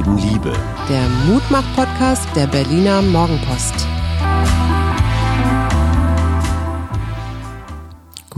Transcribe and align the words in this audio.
Leben 0.00 0.16
Liebe. 0.16 0.52
Der 0.88 1.08
Mutmach-Podcast 1.26 2.26
der 2.34 2.46
Berliner 2.46 3.02
Morgenpost. 3.02 3.86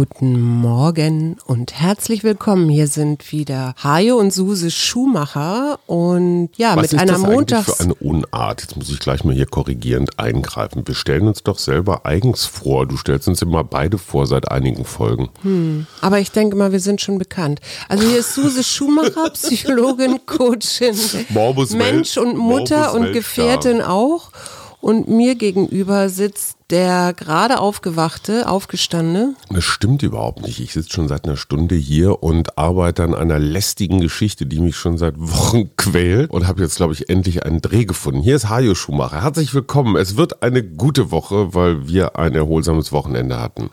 Guten 0.02 0.40
Morgen 0.40 1.36
und 1.46 1.74
herzlich 1.74 2.24
willkommen. 2.24 2.68
Hier 2.68 2.88
sind 2.88 3.30
wieder 3.30 3.76
Hajo 3.80 4.16
und 4.16 4.32
Suse 4.32 4.72
Schumacher 4.72 5.78
und 5.86 6.48
ja, 6.56 6.74
Was 6.74 6.82
mit 6.82 6.92
ist 6.94 6.98
einer 6.98 7.12
das 7.12 7.22
eigentlich 7.22 7.36
Montags 7.36 7.76
für 7.76 7.84
eine 7.84 7.94
Unart? 7.94 8.62
Jetzt 8.62 8.76
muss 8.76 8.90
ich 8.90 8.98
gleich 8.98 9.22
mal 9.22 9.32
hier 9.32 9.46
korrigierend 9.46 10.18
eingreifen. 10.18 10.82
Wir 10.88 10.96
stellen 10.96 11.28
uns 11.28 11.44
doch 11.44 11.56
selber 11.56 12.04
eigens 12.04 12.46
vor. 12.46 12.86
Du 12.86 12.96
stellst 12.96 13.29
uns 13.29 13.43
immer 13.43 13.62
beide 13.62 13.96
vor 13.96 14.26
seit 14.26 14.50
einigen 14.50 14.84
Folgen. 14.84 15.86
Aber 16.00 16.18
ich 16.18 16.32
denke 16.32 16.57
mal, 16.57 16.72
wir 16.72 16.80
sind 16.80 17.00
schon 17.00 17.18
bekannt. 17.18 17.60
Also 17.88 18.04
hier 18.04 18.18
ist 18.18 18.34
Suse 18.34 18.64
Schumacher, 18.64 19.30
Psychologin, 19.30 20.18
Coachin, 20.26 20.96
Morbus 21.29 21.74
Mensch 21.74 22.16
Welt- 22.16 22.26
und 22.26 22.38
Mutter 22.38 22.86
Morbus 22.86 23.07
und. 23.07 23.12
Gefährtin 23.12 23.80
auch. 23.80 24.32
Und 24.80 25.07
mir 25.07 25.36
gegenüber 25.36 26.08
sitzt 26.08 26.57
der 26.72 27.12
gerade 27.12 27.61
aufgewachte, 27.61 28.49
aufgestandene. 28.49 29.35
Das 29.50 29.63
stimmt 29.63 30.03
überhaupt 30.03 30.40
nicht. 30.40 30.58
Ich 30.58 30.72
sitze 30.72 30.89
schon 30.90 31.07
seit 31.07 31.26
einer 31.26 31.36
Stunde 31.36 31.75
hier 31.75 32.22
und 32.22 32.56
arbeite 32.56 33.05
an 33.05 33.14
einer 33.14 33.39
lästigen 33.39 34.00
Geschichte, 34.00 34.47
die 34.47 34.58
mich 34.58 34.77
schon 34.77 34.97
seit 34.97 35.14
Wochen 35.19 35.70
quält 35.77 36.30
und 36.30 36.48
habe 36.48 36.62
jetzt, 36.62 36.77
glaube 36.77 36.94
ich, 36.94 37.11
endlich 37.11 37.44
einen 37.44 37.61
Dreh 37.61 37.84
gefunden. 37.84 38.22
Hier 38.22 38.36
ist 38.36 38.48
Hajo 38.48 38.75
Schumacher. 38.75 39.22
Herzlich 39.22 39.53
willkommen. 39.53 39.97
Es 39.97 40.16
wird 40.16 40.42
eine 40.42 40.62
gute 40.62 41.11
Woche, 41.11 41.55
weil 41.55 41.86
wir 41.86 42.19
ein 42.19 42.34
erholsames 42.34 42.91
Wochenende 42.91 43.39
hatten. 43.39 43.68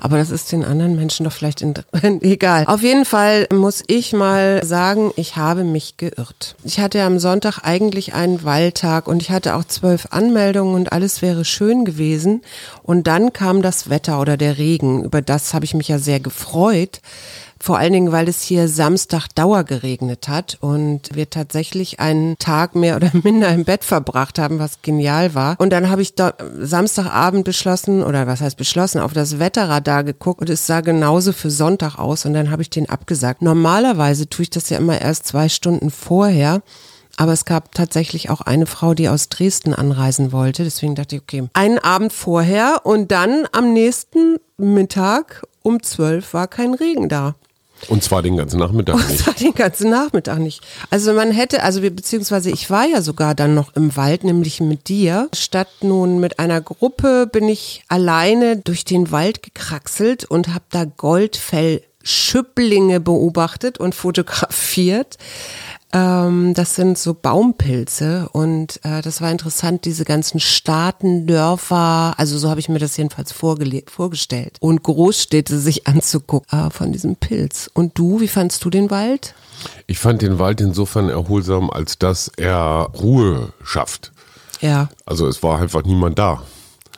Aber 0.00 0.18
das 0.18 0.30
ist 0.30 0.52
den 0.52 0.64
anderen 0.64 0.96
Menschen 0.96 1.24
doch 1.24 1.32
vielleicht 1.32 1.62
egal. 2.02 2.64
Auf 2.66 2.82
jeden 2.82 3.04
Fall 3.04 3.48
muss 3.52 3.82
ich 3.86 4.12
mal 4.12 4.64
sagen, 4.64 5.10
ich 5.16 5.36
habe 5.36 5.64
mich 5.64 5.96
geirrt. 5.96 6.56
Ich 6.62 6.78
hatte 6.78 7.02
am 7.02 7.18
Sonntag 7.18 7.60
eigentlich 7.64 8.14
einen 8.14 8.44
Wahltag 8.44 9.08
und 9.08 9.22
ich 9.22 9.30
hatte 9.30 9.56
auch 9.56 9.64
zwölf 9.64 10.08
Anmeldungen 10.10 10.74
und 10.74 10.92
alles 10.92 11.22
wäre 11.22 11.44
schön 11.44 11.84
gewesen. 11.84 12.27
Und 12.82 13.06
dann 13.06 13.32
kam 13.32 13.62
das 13.62 13.90
Wetter 13.90 14.20
oder 14.20 14.36
der 14.36 14.58
Regen. 14.58 15.04
Über 15.04 15.22
das 15.22 15.54
habe 15.54 15.64
ich 15.64 15.74
mich 15.74 15.88
ja 15.88 15.98
sehr 15.98 16.20
gefreut. 16.20 17.00
Vor 17.60 17.76
allen 17.76 17.92
Dingen, 17.92 18.12
weil 18.12 18.28
es 18.28 18.42
hier 18.42 18.68
Samstag 18.68 19.28
Dauer 19.34 19.64
geregnet 19.64 20.28
hat 20.28 20.58
und 20.60 21.14
wir 21.14 21.28
tatsächlich 21.28 21.98
einen 21.98 22.38
Tag 22.38 22.76
mehr 22.76 22.94
oder 22.96 23.10
minder 23.24 23.48
im 23.48 23.64
Bett 23.64 23.82
verbracht 23.82 24.38
haben, 24.38 24.60
was 24.60 24.80
genial 24.82 25.34
war. 25.34 25.56
Und 25.58 25.70
dann 25.70 25.90
habe 25.90 26.02
ich 26.02 26.14
dort 26.14 26.36
Samstagabend 26.60 27.44
beschlossen, 27.44 28.04
oder 28.04 28.28
was 28.28 28.40
heißt 28.40 28.56
beschlossen, 28.56 29.00
auf 29.00 29.12
das 29.12 29.40
Wetterradar 29.40 30.04
geguckt 30.04 30.40
und 30.40 30.50
es 30.50 30.66
sah 30.66 30.82
genauso 30.82 31.32
für 31.32 31.50
Sonntag 31.50 31.98
aus 31.98 32.24
und 32.24 32.34
dann 32.34 32.50
habe 32.50 32.62
ich 32.62 32.70
den 32.70 32.88
abgesagt. 32.88 33.42
Normalerweise 33.42 34.28
tue 34.28 34.44
ich 34.44 34.50
das 34.50 34.70
ja 34.70 34.78
immer 34.78 35.00
erst 35.00 35.26
zwei 35.26 35.48
Stunden 35.48 35.90
vorher. 35.90 36.62
Aber 37.18 37.32
es 37.32 37.44
gab 37.44 37.74
tatsächlich 37.74 38.30
auch 38.30 38.40
eine 38.40 38.66
Frau, 38.66 38.94
die 38.94 39.08
aus 39.08 39.28
Dresden 39.28 39.74
anreisen 39.74 40.30
wollte. 40.30 40.62
Deswegen 40.62 40.94
dachte 40.94 41.16
ich, 41.16 41.22
okay, 41.22 41.48
einen 41.52 41.78
Abend 41.78 42.12
vorher 42.12 42.82
und 42.84 43.10
dann 43.10 43.44
am 43.50 43.72
nächsten 43.72 44.36
Mittag 44.56 45.42
um 45.62 45.82
zwölf 45.82 46.32
war 46.32 46.46
kein 46.46 46.74
Regen 46.74 47.08
da. 47.08 47.34
Und 47.88 48.04
zwar 48.04 48.22
den 48.22 48.36
ganzen 48.36 48.60
Nachmittag 48.60 48.94
Und 48.94 49.08
nicht. 49.08 49.24
zwar 49.24 49.34
den 49.34 49.52
ganzen 49.52 49.90
Nachmittag 49.90 50.38
nicht. 50.38 50.62
Also 50.90 51.12
man 51.12 51.32
hätte, 51.32 51.64
also 51.64 51.82
wir, 51.82 51.90
beziehungsweise 51.94 52.50
ich 52.50 52.70
war 52.70 52.86
ja 52.86 53.02
sogar 53.02 53.34
dann 53.34 53.54
noch 53.54 53.74
im 53.74 53.96
Wald, 53.96 54.22
nämlich 54.22 54.60
mit 54.60 54.88
dir. 54.88 55.28
Statt 55.34 55.68
nun 55.82 56.20
mit 56.20 56.38
einer 56.38 56.60
Gruppe 56.60 57.26
bin 57.30 57.48
ich 57.48 57.82
alleine 57.88 58.58
durch 58.58 58.84
den 58.84 59.10
Wald 59.10 59.42
gekraxelt 59.42 60.24
und 60.24 60.54
habe 60.54 60.64
da 60.70 60.84
Goldfell-Schüpplinge 60.84 63.00
beobachtet 63.00 63.78
und 63.78 63.94
fotografiert. 63.94 65.16
Ähm, 65.90 66.52
das 66.52 66.74
sind 66.74 66.98
so 66.98 67.14
Baumpilze 67.14 68.28
und 68.32 68.78
äh, 68.84 69.00
das 69.00 69.22
war 69.22 69.30
interessant, 69.30 69.86
diese 69.86 70.04
ganzen 70.04 70.38
Staaten, 70.38 71.26
Dörfer, 71.26 72.14
also 72.18 72.36
so 72.36 72.50
habe 72.50 72.60
ich 72.60 72.68
mir 72.68 72.78
das 72.78 72.96
jedenfalls 72.98 73.32
vorgestellt 73.32 74.58
und 74.60 74.82
Großstädte 74.82 75.58
sich 75.58 75.86
anzugucken 75.86 76.66
äh, 76.66 76.70
von 76.70 76.92
diesem 76.92 77.16
Pilz. 77.16 77.70
Und 77.72 77.98
du, 77.98 78.20
wie 78.20 78.28
fandst 78.28 78.62
du 78.64 78.70
den 78.70 78.90
Wald? 78.90 79.34
Ich 79.86 79.98
fand 79.98 80.20
den 80.20 80.38
Wald 80.38 80.60
insofern 80.60 81.08
erholsam, 81.08 81.70
als 81.70 81.98
dass 81.98 82.30
er 82.36 82.90
Ruhe 83.00 83.52
schafft. 83.64 84.12
Ja, 84.60 84.88
Also 85.06 85.26
es 85.26 85.42
war 85.42 85.58
einfach 85.60 85.84
niemand 85.84 86.18
da. 86.18 86.42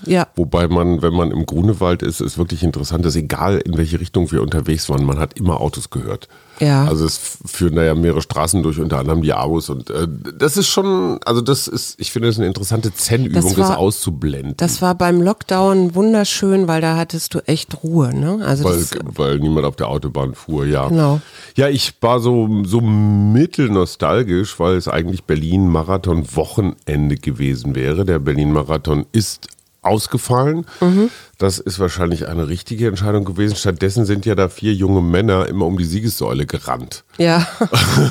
ja, 0.04 0.26
Wobei 0.34 0.66
man, 0.66 1.00
wenn 1.00 1.14
man 1.14 1.30
im 1.30 1.46
Grunewald 1.46 2.02
ist, 2.02 2.20
ist 2.20 2.38
wirklich 2.38 2.62
interessant, 2.64 3.04
dass 3.04 3.14
egal 3.14 3.58
in 3.58 3.76
welche 3.76 4.00
Richtung 4.00 4.32
wir 4.32 4.42
unterwegs 4.42 4.88
waren, 4.88 5.04
man 5.04 5.18
hat 5.20 5.38
immer 5.38 5.60
Autos 5.60 5.90
gehört. 5.90 6.28
Ja. 6.60 6.84
Also 6.84 7.04
es 7.06 7.18
führen 7.46 7.74
da 7.74 7.82
ja 7.82 7.94
mehrere 7.94 8.22
Straßen 8.22 8.62
durch, 8.62 8.78
unter 8.78 8.98
anderem 8.98 9.22
die 9.22 9.32
Abos 9.32 9.68
und 9.70 9.90
äh, 9.90 10.06
das 10.38 10.56
ist 10.56 10.68
schon, 10.68 11.18
also 11.24 11.40
das 11.40 11.66
ist, 11.68 11.94
ich 11.98 12.12
finde 12.12 12.28
das 12.28 12.38
eine 12.38 12.46
interessante 12.46 12.94
Zen-Übung, 12.94 13.42
Das 13.42 13.54
das, 13.54 13.76
auszublenden. 13.76 14.54
das 14.58 14.82
war 14.82 14.94
beim 14.94 15.20
Lockdown 15.22 15.94
wunderschön, 15.94 16.68
weil 16.68 16.80
da 16.80 16.96
hattest 16.96 17.34
du 17.34 17.38
echt 17.46 17.82
Ruhe, 17.82 18.14
ne? 18.14 18.44
Also 18.44 18.64
weil, 18.64 18.78
das, 18.78 18.90
weil 19.16 19.38
niemand 19.38 19.66
auf 19.66 19.76
der 19.76 19.88
Autobahn 19.88 20.34
fuhr, 20.34 20.66
ja. 20.66 20.88
Genau. 20.88 21.20
Ja, 21.56 21.68
ich 21.68 21.94
war 22.00 22.20
so, 22.20 22.62
so 22.64 22.80
mittelnostalgisch, 22.80 24.58
weil 24.60 24.76
es 24.76 24.86
eigentlich 24.88 25.24
Berlin-Marathon-Wochenende 25.24 27.16
gewesen 27.16 27.74
wäre. 27.74 28.04
Der 28.04 28.18
Berlin-Marathon 28.18 29.06
ist 29.12 29.48
ausgefallen. 29.82 30.66
Mhm. 30.80 31.10
Das 31.40 31.58
ist 31.58 31.78
wahrscheinlich 31.80 32.28
eine 32.28 32.48
richtige 32.48 32.86
Entscheidung 32.86 33.24
gewesen. 33.24 33.56
Stattdessen 33.56 34.04
sind 34.04 34.26
ja 34.26 34.34
da 34.34 34.48
vier 34.50 34.74
junge 34.74 35.00
Männer 35.00 35.46
immer 35.46 35.64
um 35.66 35.78
die 35.78 35.84
Siegessäule 35.86 36.44
gerannt. 36.46 37.02
ja. 37.18 37.46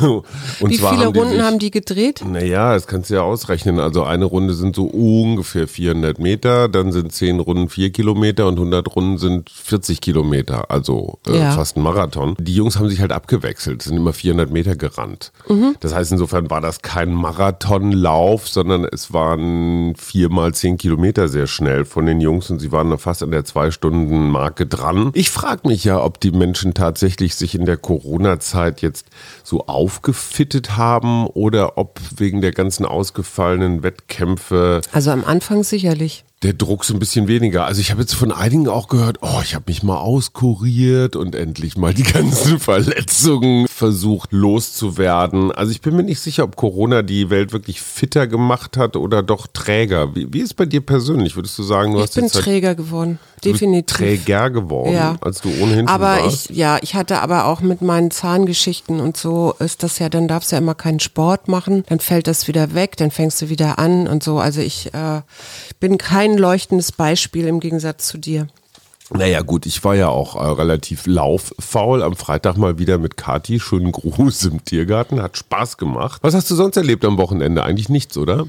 Und 0.59 0.69
Wie 0.71 0.77
viele 0.77 0.89
haben 1.05 1.15
Runden 1.15 1.33
sich- 1.33 1.41
haben 1.41 1.59
die 1.59 1.71
gedreht? 1.71 2.23
naja, 2.25 2.73
das 2.73 2.87
kannst 2.87 3.09
du 3.09 3.13
ja 3.15 3.21
ausrechnen. 3.21 3.79
Also 3.79 4.03
eine 4.03 4.25
Runde 4.25 4.53
sind 4.55 4.75
so 4.75 4.85
ungefähr 4.85 5.67
400 5.67 6.17
Meter, 6.19 6.67
dann 6.69 6.91
sind 6.91 7.11
10 7.13 7.39
Runden 7.39 7.69
4 7.69 7.91
Kilometer 7.91 8.47
und 8.47 8.55
100 8.57 8.95
Runden 8.95 9.17
sind 9.19 9.49
40 9.49 10.01
Kilometer, 10.01 10.71
also 10.71 11.19
äh, 11.27 11.37
Ja. 11.37 11.51
fast 11.51 11.77
ein 11.77 11.83
Marathon. 11.83 12.35
Die 12.39 12.55
Jungs 12.55 12.77
haben 12.79 12.89
sich 12.89 12.99
halt 12.99 13.11
abgewechselt, 13.11 13.83
sind 13.83 13.95
immer 13.97 14.11
400 14.13 14.49
Meter 14.51 14.75
gerannt. 14.75 15.31
Mhm. 15.47 15.75
Das 15.81 15.93
heißt, 15.93 16.11
insofern 16.11 16.49
war 16.49 16.61
das 16.61 16.81
kein 16.81 17.13
Marathonlauf, 17.13 18.47
sondern 18.47 18.85
es 18.85 19.13
waren 19.13 19.93
vier 19.95 20.29
mal 20.29 20.53
10 20.53 20.77
Kilometer 20.77 21.27
sehr 21.27 21.45
schnell 21.47 21.85
von 21.85 22.05
den 22.05 22.21
Jungs 22.21 22.49
und 22.49 22.59
sie 22.59 22.71
waren 22.71 22.89
da 22.89 22.97
fast 23.19 23.23
an 23.23 23.31
der 23.31 23.45
Zwei-Stunden-Marke 23.45 24.65
dran. 24.65 25.11
Ich 25.13 25.29
frage 25.29 25.67
mich 25.67 25.83
ja, 25.83 26.01
ob 26.01 26.19
die 26.19 26.31
Menschen 26.31 26.73
tatsächlich 26.73 27.35
sich 27.35 27.55
in 27.55 27.65
der 27.65 27.77
Corona-Zeit 27.77 28.81
jetzt 28.81 29.07
so 29.43 29.65
aufgefittet 29.67 30.77
haben 30.77 31.27
oder 31.27 31.77
ob 31.77 31.99
wegen 32.15 32.41
der 32.41 32.51
ganzen 32.51 32.85
ausgefallenen 32.85 33.83
Wettkämpfe 33.83 34.81
Also 34.91 35.11
am 35.11 35.23
Anfang 35.25 35.63
sicherlich. 35.63 36.23
Der 36.41 36.53
Druck 36.53 36.85
so 36.85 36.93
ein 36.93 36.99
bisschen 36.99 37.27
weniger. 37.27 37.65
Also 37.65 37.81
ich 37.81 37.91
habe 37.91 37.99
jetzt 38.01 38.13
von 38.15 38.31
einigen 38.31 38.69
auch 38.69 38.87
gehört, 38.87 39.17
oh, 39.21 39.41
ich 39.43 39.55
habe 39.55 39.65
mich 39.67 39.83
mal 39.83 39.97
auskuriert 39.97 41.17
und 41.17 41.35
endlich 41.35 41.75
mal 41.75 41.93
die 41.93 42.03
ganzen 42.13 42.59
Verletzungen 42.59 43.67
versucht 43.67 44.31
loszuwerden. 44.31 45.51
Also 45.51 45.71
ich 45.71 45.81
bin 45.81 45.95
mir 45.95 46.03
nicht 46.03 46.19
sicher, 46.21 46.43
ob 46.45 46.55
Corona 46.55 47.01
die 47.01 47.29
Welt 47.29 47.51
wirklich 47.51 47.81
fitter 47.81 48.25
gemacht 48.27 48.77
hat 48.77 48.95
oder 48.95 49.21
doch 49.21 49.47
träger. 49.47 50.15
Wie, 50.15 50.31
wie 50.33 50.39
ist 50.39 50.55
bei 50.55 50.65
dir 50.65 50.81
persönlich? 50.81 51.35
Würdest 51.35 51.57
du 51.59 51.63
sagen, 51.63 51.91
du 51.91 51.97
Ich 51.99 52.03
hast 52.03 52.15
bin 52.15 52.23
jetzt 52.25 52.35
halt- 52.35 52.45
träger 52.45 52.75
geworden. 52.75 53.19
Definitiv. 53.45 53.97
träger 53.97 54.49
geworden, 54.49 54.93
Ja. 54.93 55.15
als 55.21 55.41
du 55.41 55.49
ohnehin 55.49 55.79
schon 55.79 55.87
Aber 55.87 56.21
warst? 56.23 56.49
ich, 56.49 56.57
ja, 56.57 56.77
ich 56.81 56.95
hatte 56.95 57.21
aber 57.21 57.45
auch 57.45 57.61
mit 57.61 57.81
meinen 57.81 58.11
Zahngeschichten 58.11 58.99
und 58.99 59.17
so 59.17 59.53
ist 59.59 59.83
das 59.83 59.99
ja, 59.99 60.09
dann 60.09 60.27
darfst 60.27 60.51
du 60.51 60.55
ja 60.55 60.61
immer 60.61 60.75
keinen 60.75 60.99
Sport 60.99 61.47
machen, 61.47 61.83
dann 61.87 61.99
fällt 61.99 62.27
das 62.27 62.47
wieder 62.47 62.73
weg, 62.73 62.97
dann 62.97 63.11
fängst 63.11 63.41
du 63.41 63.49
wieder 63.49 63.79
an 63.79 64.07
und 64.07 64.23
so. 64.23 64.39
Also 64.39 64.61
ich 64.61 64.93
äh, 64.93 65.21
bin 65.79 65.97
kein 65.97 66.37
leuchtendes 66.37 66.91
Beispiel 66.91 67.47
im 67.47 67.59
Gegensatz 67.59 68.07
zu 68.07 68.17
dir. 68.17 68.47
Naja 69.11 69.41
gut, 69.41 69.65
ich 69.65 69.83
war 69.83 69.95
ja 69.95 70.09
auch 70.09 70.35
äh, 70.35 70.45
relativ 70.47 71.07
lauffaul. 71.07 72.03
Am 72.03 72.15
Freitag 72.15 72.57
mal 72.57 72.77
wieder 72.77 72.99
mit 72.99 73.17
Kati. 73.17 73.59
Schönen 73.59 73.91
Gruß 73.91 74.43
im 74.45 74.63
Tiergarten. 74.63 75.19
Hat 75.21 75.35
Spaß 75.35 75.77
gemacht. 75.77 76.19
Was 76.21 76.35
hast 76.35 76.51
du 76.51 76.55
sonst 76.55 76.77
erlebt 76.77 77.03
am 77.03 77.17
Wochenende? 77.17 77.63
Eigentlich 77.63 77.89
nichts, 77.89 78.17
oder? 78.17 78.45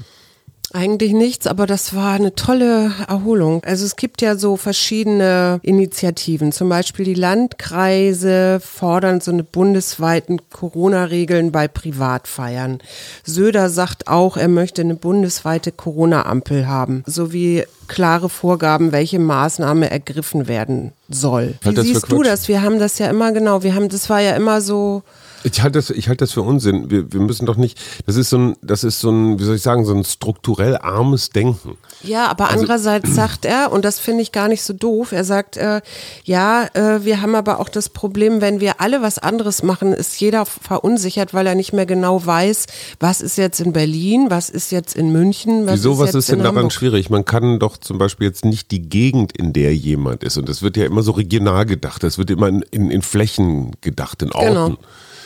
Eigentlich 0.73 1.13
nichts, 1.13 1.47
aber 1.47 1.67
das 1.67 1.95
war 1.95 2.13
eine 2.13 2.33
tolle 2.35 2.91
Erholung. 3.07 3.61
Also 3.65 3.85
es 3.85 3.95
gibt 3.95 4.21
ja 4.21 4.35
so 4.35 4.55
verschiedene 4.55 5.59
Initiativen. 5.63 6.51
Zum 6.51 6.69
Beispiel 6.69 7.05
die 7.05 7.13
Landkreise 7.13 8.61
fordern 8.61 9.19
so 9.19 9.31
eine 9.31 9.43
bundesweiten 9.43 10.39
Corona-Regeln 10.49 11.51
bei 11.51 11.67
Privatfeiern. 11.67 12.79
Söder 13.23 13.69
sagt 13.69 14.07
auch, 14.07 14.37
er 14.37 14.47
möchte 14.47 14.81
eine 14.81 14.95
bundesweite 14.95 15.71
Corona-Ampel 15.71 16.67
haben, 16.67 17.03
sowie 17.05 17.65
klare 17.87 18.29
Vorgaben, 18.29 18.93
welche 18.93 19.19
Maßnahme 19.19 19.91
ergriffen 19.91 20.47
werden 20.47 20.93
soll. 21.09 21.55
Wie 21.61 21.75
siehst 21.81 22.09
du 22.09 22.23
das? 22.23 22.47
Wir 22.47 22.61
haben 22.61 22.79
das 22.79 22.97
ja 22.99 23.09
immer 23.09 23.33
genau, 23.33 23.63
wir 23.63 23.75
haben, 23.75 23.89
das 23.89 24.09
war 24.09 24.21
ja 24.21 24.35
immer 24.35 24.61
so 24.61 25.03
Ich 25.43 25.61
halte 25.61 25.79
das, 25.79 25.89
ich 25.89 26.07
halte 26.07 26.23
das 26.23 26.31
für 26.31 26.41
Unsinn. 26.41 26.89
Wir, 26.89 27.11
wir 27.11 27.19
müssen 27.19 27.45
doch 27.45 27.55
nicht, 27.55 27.79
das 28.05 28.15
ist 28.15 28.29
so 28.29 28.37
ein, 28.37 28.55
das 28.61 28.83
ist 28.83 28.99
so 28.99 29.09
ein, 29.09 29.39
wie 29.39 29.43
soll 29.43 29.55
ich 29.55 29.61
sagen, 29.61 29.85
so 29.85 29.93
ein 29.93 30.03
strukturell 30.03 30.77
armes 30.77 31.29
Denken. 31.29 31.77
Ja, 32.03 32.27
aber 32.27 32.45
also, 32.45 32.59
andererseits 32.59 33.13
sagt 33.15 33.45
er, 33.45 33.71
und 33.71 33.85
das 33.85 33.99
finde 33.99 34.21
ich 34.21 34.31
gar 34.31 34.47
nicht 34.47 34.63
so 34.63 34.73
doof, 34.73 35.11
er 35.11 35.23
sagt, 35.23 35.57
äh, 35.57 35.81
ja, 36.23 36.67
äh, 36.73 37.03
wir 37.03 37.21
haben 37.21 37.35
aber 37.35 37.59
auch 37.59 37.69
das 37.69 37.89
Problem, 37.89 38.41
wenn 38.41 38.59
wir 38.59 38.81
alle 38.81 39.01
was 39.01 39.17
anderes 39.17 39.63
machen, 39.63 39.93
ist 39.93 40.19
jeder 40.19 40.45
verunsichert, 40.45 41.33
weil 41.33 41.47
er 41.47 41.55
nicht 41.55 41.73
mehr 41.73 41.85
genau 41.85 42.25
weiß, 42.25 42.67
was 42.99 43.21
ist 43.21 43.37
jetzt 43.37 43.59
in 43.59 43.73
Berlin, 43.73 44.27
was 44.29 44.49
ist 44.49 44.71
jetzt 44.71 44.95
in 44.95 45.11
München, 45.11 45.65
was 45.65 45.75
Wieso, 45.75 45.93
ist 45.93 45.99
was 45.99 46.07
jetzt 46.07 46.15
ist 46.15 46.29
denn 46.31 46.39
daran 46.39 46.55
Hamburg. 46.55 46.73
schwierig? 46.73 47.09
Man 47.09 47.25
kann 47.25 47.59
doch 47.59 47.77
zum 47.77 47.97
Beispiel 47.97 48.27
jetzt 48.27 48.45
nicht 48.45 48.71
die 48.71 48.81
Gegend, 48.81 49.35
in 49.35 49.53
der 49.53 49.75
jemand 49.75 50.23
ist, 50.23 50.37
und 50.37 50.49
das 50.49 50.61
wird 50.61 50.77
ja 50.77 50.85
immer 50.85 51.03
so 51.03 51.11
regional 51.11 51.65
gedacht, 51.65 52.03
das 52.03 52.17
wird 52.17 52.29
immer 52.29 52.47
in, 52.47 52.63
in, 52.71 52.91
in 52.91 53.01
Flächen 53.01 53.71
gedacht, 53.81 54.21
in 54.21 54.31
Orten. 54.31 54.51
Genau. 54.51 54.77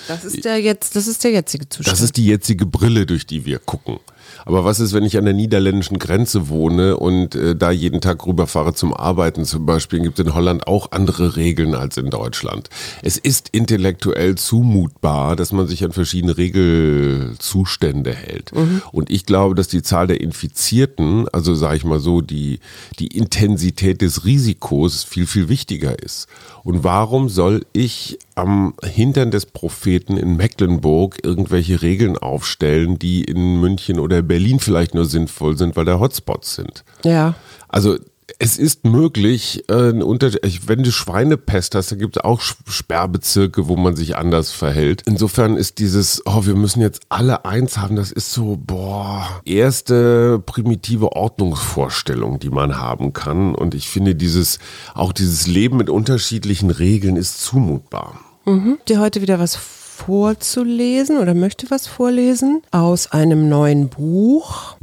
Das 0.08 0.24
ist 0.26 0.46
der 0.46 0.60
jetzt, 0.60 0.96
das 0.96 1.08
ist 1.08 1.24
der 1.24 1.32
jetzige 1.32 1.68
Zustand. 1.68 1.92
Das 1.92 2.02
ist 2.02 2.18
die 2.18 2.26
jetzige 2.26 2.66
Brille, 2.66 3.06
durch 3.06 3.26
die 3.26 3.46
wir 3.46 3.60
gucken. 3.60 4.00
Aber 4.46 4.66
was 4.66 4.80
ist, 4.80 4.94
wenn 4.94 5.04
ich 5.04 5.18
an 5.18 5.26
der 5.26 5.34
niederländischen 5.34 6.00
Grenze 6.00 6.50
wohne 6.50 6.98
und 6.98 7.36
äh, 7.36 7.56
da 7.56 7.72
jeden 7.72 8.02
Tag 8.02 8.26
rüberfahre 8.26 8.74
zum 8.74 8.94
Arbeiten 8.94 9.46
zum 9.46 9.66
Beispiel? 9.66 10.02
Gibt 10.02 10.20
es 10.20 10.26
in 10.26 10.34
Holland 10.34 10.68
auch 10.68 10.92
andere 10.92 11.36
Regeln 11.36 11.76
als 11.76 11.98
in 11.98 12.10
Deutschland. 12.10 12.70
Es 13.02 13.18
ist 13.18 13.50
intellektuell 13.50 14.36
zumutbar, 14.36 15.36
dass 15.36 15.52
man 15.52 15.68
sich 15.68 15.84
an 15.84 15.92
verschiedene 15.92 16.38
Regelzustände 16.38 18.14
hält. 18.14 18.52
Und 18.92 19.10
ich 19.10 19.26
glaube, 19.26 19.56
dass 19.56 19.68
die 19.68 19.84
Zahl 19.84 20.08
der 20.08 20.22
Infizierten, 20.22 21.28
also 21.30 21.54
sage 21.54 21.78
ich 21.78 21.86
mal 21.86 22.00
so, 22.00 22.22
die, 22.22 22.60
die 23.00 23.08
Intensität 23.08 24.02
des 24.02 24.26
Risikos 24.26 25.04
viel, 25.04 25.28
viel 25.28 25.50
wichtiger 25.50 25.98
ist. 26.00 26.28
Und 26.64 26.84
warum 26.84 27.30
soll 27.30 27.66
ich 27.74 28.18
am 28.34 28.74
Hintern 28.84 29.32
des 29.32 29.46
Propheten 29.46 30.18
in 30.18 30.36
Mecklenburg 30.36 31.20
irgendwelche 31.24 31.82
Regeln 31.82 32.18
aufstellen, 32.18 33.00
die 33.00 33.24
in 33.24 33.62
München 33.62 34.00
oder 34.00 34.22
Berlin 34.26 34.60
vielleicht 34.60 34.94
nur 34.94 35.06
sinnvoll 35.06 35.58
sind, 35.58 35.76
weil 35.76 35.86
da 35.86 36.00
Hotspots 36.00 36.56
sind? 36.56 36.84
ja. 37.04 37.36
Also 37.68 37.98
es 38.40 38.58
ist 38.58 38.86
möglich, 38.86 39.64
äh, 39.70 39.94
wenn 39.94 40.84
du 40.84 40.92
Schweinepest 40.92 41.76
hast, 41.76 41.92
da 41.92 41.96
gibt 41.96 42.18
es 42.18 42.24
auch 42.24 42.42
Sperrbezirke, 42.42 43.68
wo 43.68 43.76
man 43.76 43.96
sich 43.96 44.18
anders 44.18 44.52
verhält. 44.52 45.04
Insofern 45.06 45.58
ist 45.58 45.80
dieses, 45.80 46.24
oh, 46.26 46.46
wir 46.46 46.56
müssen 46.56 46.82
jetzt 46.82 47.02
alle 47.10 47.46
eins 47.46 47.78
haben, 47.78 47.96
das 47.96 48.12
ist 48.12 48.34
so, 48.34 48.58
boah, 48.60 49.42
erste 49.46 50.40
primitive 50.40 51.12
Ordnungsvorstellung, 51.12 52.40
die 52.40 52.50
man 52.50 52.78
haben 52.78 53.14
kann. 53.14 53.54
Und 53.54 53.76
ich 53.76 53.90
finde 53.90 54.16
dieses, 54.16 54.60
auch 54.94 55.14
dieses 55.14 55.48
Leben 55.48 55.78
mit 55.78 55.90
unterschiedlichen 55.90 56.72
Regeln 56.72 57.16
ist 57.16 57.42
zumutbar. 57.42 58.20
Mhm. 58.46 58.80
Dir 58.88 59.00
heute 59.00 59.22
wieder 59.22 59.40
was 59.40 59.56
vorzulesen 59.96 61.18
oder 61.18 61.34
möchte 61.34 61.72
was 61.72 61.88
vorlesen 61.88 62.62
aus 62.72 63.12
einem 63.12 63.48
neuen 63.50 63.90
Buch. 63.90 64.76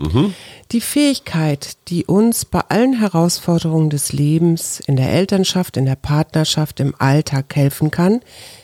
Die 0.73 0.81
Fähigkeit, 0.81 1.77
die 1.89 2.07
uns 2.07 2.47
bei 2.47 2.61
allen 2.61 2.99
Herausforderungen 2.99 3.91
des 3.91 4.13
Lebens, 4.13 4.81
in 4.81 4.97
der 4.97 5.13
Elternschaft, 5.13 5.77
in 5.77 5.85
der 5.85 5.97
Partnerschaft, 5.97 6.81
im 6.81 6.95
Alltag 6.99 7.55
helfen 7.55 7.91
kann, 7.91 8.21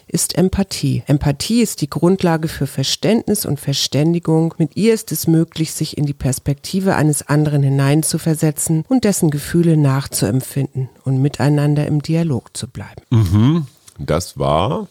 ist 0.07 0.39
Empathie. 0.39 1.03
Empathie 1.07 1.61
ist 1.61 1.83
die 1.83 1.91
Grundlage 1.91 2.49
für 2.49 2.67
Verständnis 2.67 3.45
und 3.45 3.61
Verständigung. 3.61 4.55
Mit 4.57 4.75
ihr 4.75 4.95
ist 4.95 5.13
es 5.13 5.27
möglich, 5.27 5.73
sich 5.73 5.99
in 5.99 6.07
die 6.07 6.15
Perspektive 6.15 6.97
eines 6.97 7.29
anderen 7.29 7.63
hineinzuversetzen 7.63 8.87
und 8.89 9.05
dessen 9.05 9.31
Gefühle 9.31 9.77
nachzuempfinden 9.77 10.89
und 11.05 11.21
miteinander 11.21 11.87
im 11.87 12.01
Dialog 12.01 12.57
zu 12.57 12.69
bleiben. 12.69 13.03
Das 13.99 14.39
war 14.39 14.89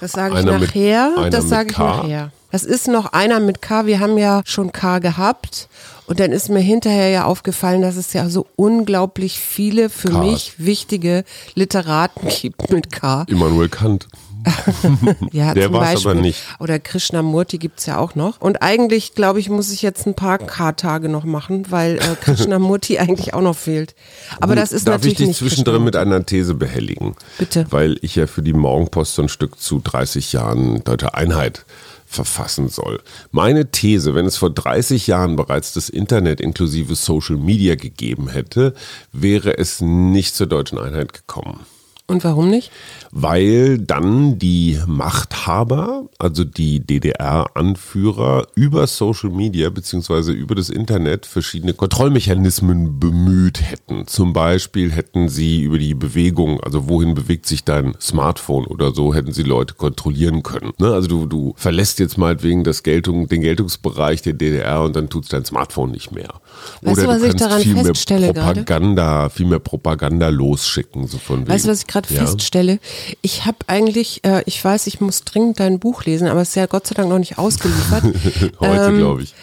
Das 0.00 0.12
sage 0.12 0.38
ich 0.38 0.44
mit- 0.44 0.60
nachher. 0.60 1.12
einer 1.16 1.30
das 1.30 1.44
mit 1.44 1.50
sage 1.50 1.70
ich 1.70 1.76
K? 1.76 1.82
nachher. 1.96 2.32
Das 2.50 2.62
ist 2.62 2.86
noch 2.88 3.12
einer 3.12 3.40
mit 3.40 3.62
K. 3.62 3.86
Wir 3.86 3.98
haben 4.00 4.16
ja 4.18 4.42
schon 4.44 4.70
K 4.72 4.98
gehabt. 5.00 5.68
Und 6.06 6.20
dann 6.20 6.32
ist 6.32 6.50
mir 6.50 6.60
hinterher 6.60 7.08
ja 7.08 7.24
aufgefallen, 7.24 7.80
dass 7.82 7.96
es 7.96 8.12
ja 8.12 8.28
so 8.28 8.46
unglaublich 8.56 9.38
viele 9.40 9.88
für 9.88 10.08
Ks. 10.10 10.14
mich 10.18 10.54
wichtige 10.58 11.24
Literaten 11.54 12.28
gibt 12.42 12.70
mit 12.70 12.92
K. 12.92 13.24
Immanuel 13.28 13.68
Kant. 13.68 14.06
Ja, 15.32 15.54
Der 15.54 15.72
war's 15.72 15.94
Beispiel. 15.94 16.10
aber 16.12 16.20
nicht. 16.20 16.42
Oder 16.60 16.78
Krishnamurti 16.78 17.58
gibt's 17.58 17.86
ja 17.86 17.98
auch 17.98 18.14
noch. 18.14 18.40
Und 18.40 18.62
eigentlich, 18.62 19.14
glaube 19.14 19.40
ich, 19.40 19.48
muss 19.48 19.72
ich 19.72 19.82
jetzt 19.82 20.06
ein 20.06 20.14
paar 20.14 20.38
K-Tage 20.38 21.08
noch 21.08 21.24
machen, 21.24 21.66
weil 21.70 21.96
äh, 21.98 22.14
Krishnamurti 22.20 22.98
eigentlich 22.98 23.34
auch 23.34 23.40
noch 23.42 23.56
fehlt. 23.56 23.94
Aber 24.40 24.54
das 24.54 24.72
ist 24.72 24.86
Darf 24.86 24.96
natürlich 24.96 25.20
ich 25.20 25.26
dich 25.28 25.36
zwischendrin 25.38 25.84
mit 25.84 25.96
einer 25.96 26.24
These 26.24 26.54
behelligen? 26.54 27.16
Bitte. 27.38 27.66
Weil 27.70 27.98
ich 28.02 28.16
ja 28.16 28.26
für 28.26 28.42
die 28.42 28.52
Morgenpost 28.52 29.14
so 29.14 29.22
ein 29.22 29.28
Stück 29.28 29.60
zu 29.60 29.80
30 29.82 30.32
Jahren 30.32 30.84
Deutsche 30.84 31.14
Einheit 31.14 31.64
verfassen 32.06 32.68
soll. 32.68 33.02
Meine 33.32 33.70
These, 33.72 34.14
wenn 34.14 34.26
es 34.26 34.36
vor 34.36 34.50
30 34.50 35.06
Jahren 35.08 35.36
bereits 35.36 35.72
das 35.72 35.88
Internet 35.88 36.40
inklusive 36.40 36.94
Social 36.94 37.36
Media 37.36 37.74
gegeben 37.74 38.28
hätte, 38.28 38.74
wäre 39.12 39.58
es 39.58 39.80
nicht 39.80 40.34
zur 40.36 40.46
deutschen 40.46 40.78
Einheit 40.78 41.12
gekommen. 41.12 41.60
Und 42.06 42.22
warum 42.22 42.50
nicht? 42.50 42.70
Weil 43.12 43.78
dann 43.78 44.38
die 44.38 44.78
Machthaber, 44.86 46.10
also 46.18 46.44
die 46.44 46.80
DDR-Anführer, 46.80 48.46
über 48.54 48.86
Social 48.86 49.30
Media 49.30 49.70
beziehungsweise 49.70 50.32
über 50.32 50.54
das 50.54 50.68
Internet 50.68 51.24
verschiedene 51.24 51.72
Kontrollmechanismen 51.72 53.00
bemüht 53.00 53.62
hätten. 53.62 54.06
Zum 54.06 54.34
Beispiel 54.34 54.92
hätten 54.92 55.30
sie 55.30 55.62
über 55.62 55.78
die 55.78 55.94
Bewegung, 55.94 56.60
also 56.60 56.90
wohin 56.90 57.14
bewegt 57.14 57.46
sich 57.46 57.64
dein 57.64 57.94
Smartphone 57.98 58.66
oder 58.66 58.92
so, 58.92 59.14
hätten 59.14 59.32
sie 59.32 59.42
Leute 59.42 59.72
kontrollieren 59.72 60.42
können. 60.42 60.72
Ne? 60.78 60.92
Also 60.92 61.08
du, 61.08 61.26
du 61.26 61.54
verlässt 61.56 62.00
jetzt 62.00 62.18
meinetwegen 62.18 62.64
das 62.64 62.82
Geltung, 62.82 63.28
den 63.28 63.40
Geltungsbereich 63.40 64.20
der 64.20 64.34
DDR 64.34 64.82
und 64.82 64.94
dann 64.94 65.08
tut's 65.08 65.28
dein 65.30 65.46
Smartphone 65.46 65.92
nicht 65.92 66.12
mehr. 66.12 66.34
Weißt 66.82 67.00
du, 67.00 67.06
was 67.06 67.22
ich 67.22 67.34
daran 67.34 67.62
viel 67.62 67.74
mehr 67.74 67.86
feststelle 67.86 68.34
gerade? 68.34 68.60
Propaganda, 68.60 69.30
viel 69.30 69.46
mehr 69.46 69.58
Propaganda 69.58 70.28
losschicken. 70.28 71.06
So 71.06 71.16
von 71.16 71.48
Weißt 71.48 71.64
du, 71.64 71.70
was 71.70 71.80
ich 71.80 71.93
gerade 71.94 72.12
Ja. 72.12 72.26
feststelle? 72.26 72.78
Ich 73.22 73.46
habe 73.46 73.56
eigentlich, 73.66 74.22
äh, 74.24 74.42
ich 74.46 74.62
weiß, 74.62 74.86
ich 74.86 75.00
muss 75.00 75.24
dringend 75.24 75.58
dein 75.60 75.78
Buch 75.80 76.04
lesen, 76.04 76.28
aber 76.28 76.42
es 76.42 76.50
ist 76.50 76.56
ja 76.56 76.66
Gott 76.66 76.86
sei 76.86 76.94
Dank 76.94 77.08
noch 77.08 77.18
nicht 77.18 77.38
ausgeliefert. 77.38 78.02
Heute, 78.60 78.84
Ähm, 78.86 78.98
glaube 78.98 79.22
ich. 79.22 79.34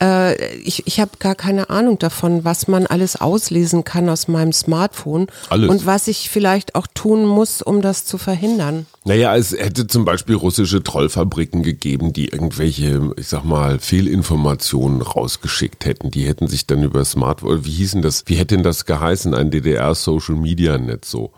äh, 0.00 0.56
ich 0.58 0.86
ich 0.86 1.00
habe 1.00 1.10
gar 1.18 1.34
keine 1.34 1.70
Ahnung 1.70 1.98
davon, 1.98 2.44
was 2.44 2.68
man 2.68 2.86
alles 2.86 3.16
auslesen 3.20 3.82
kann 3.84 4.08
aus 4.08 4.28
meinem 4.28 4.52
Smartphone 4.52 5.26
Alles. 5.50 5.68
und 5.70 5.86
was 5.86 6.06
ich 6.08 6.30
vielleicht 6.30 6.74
auch 6.76 6.86
tun 6.94 7.24
muss, 7.26 7.62
um 7.62 7.82
das 7.82 8.04
zu 8.04 8.16
verhindern. 8.18 8.86
Naja, 9.04 9.34
es 9.36 9.52
hätte 9.52 9.86
zum 9.88 10.04
Beispiel 10.04 10.34
russische 10.36 10.82
Trollfabriken 10.84 11.62
gegeben, 11.62 12.12
die 12.12 12.28
irgendwelche, 12.28 13.10
ich 13.16 13.26
sag 13.28 13.42
mal, 13.44 13.78
Fehlinformationen 13.80 15.02
rausgeschickt 15.02 15.84
hätten. 15.84 16.10
Die 16.12 16.26
hätten 16.28 16.46
sich 16.46 16.66
dann 16.66 16.82
über 16.84 17.04
Smartphone, 17.04 17.64
wie 17.64 17.70
hießen 17.72 18.02
das, 18.02 18.22
wie 18.26 18.36
hätte 18.36 18.54
denn 18.54 18.62
das 18.64 18.84
geheißen, 18.84 19.34
ein 19.34 19.50
DDR-Social-Media-Netz 19.50 21.10
so? 21.10 21.32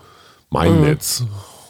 Mein 0.51 0.81
Netz. 0.81 1.23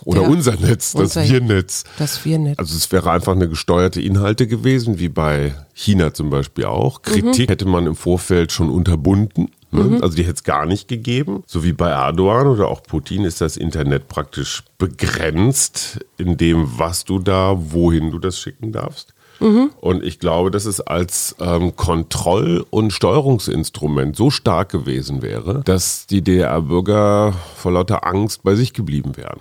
Oder 0.04 0.24
Ja. 0.24 0.28
unser 0.30 0.56
Netz, 0.56 0.94
das 0.94 1.16
Unser- 1.16 1.24
Wir-Netz. 1.30 1.84
Das 2.00 2.26
wir 2.26 2.40
nicht. 2.40 2.58
Also 2.60 2.76
es 2.76 2.92
wäre 2.92 3.12
einfach 3.12 3.34
eine 3.34 3.48
gesteuerte 3.48 4.02
Inhalte 4.02 4.48
gewesen, 4.48 4.98
wie 4.98 5.10
bei 5.10 5.54
China 5.74 6.12
zum 6.14 6.32
Beispiel 6.32 6.66
auch. 6.66 7.04
Kritik 7.04 7.50
hätte 7.52 7.66
man 7.66 7.86
im 7.86 7.96
Vorfeld 7.96 8.52
schon 8.52 8.72
unterbunden. 8.72 9.50
Ne? 9.70 10.00
Also 10.02 10.16
die 10.18 10.24
hätte 10.24 10.34
es 10.34 10.44
gar 10.44 10.66
nicht 10.66 10.88
gegeben. 10.88 11.44
So 11.46 11.64
wie 11.64 11.72
bei 11.72 11.92
Erdogan 11.92 12.48
oder 12.48 12.68
auch 12.68 12.82
Putin 12.82 13.24
ist 13.26 13.42
das 13.42 13.56
Internet 13.58 14.08
praktisch 14.08 14.64
begrenzt 14.80 16.00
in 16.18 16.36
dem, 16.38 16.68
was 16.80 17.06
du 17.06 17.20
da, 17.20 17.56
wohin 17.58 18.10
du 18.12 18.18
das 18.20 18.40
schicken 18.40 18.72
darfst. 18.72 19.14
Und 19.81 20.03
ich 20.03 20.19
glaube, 20.19 20.51
dass 20.51 20.65
es 20.65 20.79
als 20.81 21.36
ähm, 21.39 21.75
Kontroll- 21.75 22.65
und 22.69 22.91
Steuerungsinstrument 22.93 24.15
so 24.15 24.29
stark 24.29 24.69
gewesen 24.69 25.21
wäre, 25.21 25.62
dass 25.65 26.05
die 26.07 26.21
DDR-Bürger 26.21 27.33
vor 27.55 27.71
lauter 27.71 28.05
Angst 28.05 28.43
bei 28.43 28.55
sich 28.55 28.74
geblieben 28.74 29.17
wären. 29.17 29.39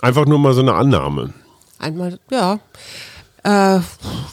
Einfach 0.00 0.26
nur 0.26 0.38
mal 0.38 0.54
so 0.54 0.60
eine 0.60 0.74
Annahme. 0.74 1.32
Einmal, 1.78 2.18
ja. 2.30 2.58
Äh, 3.44 3.80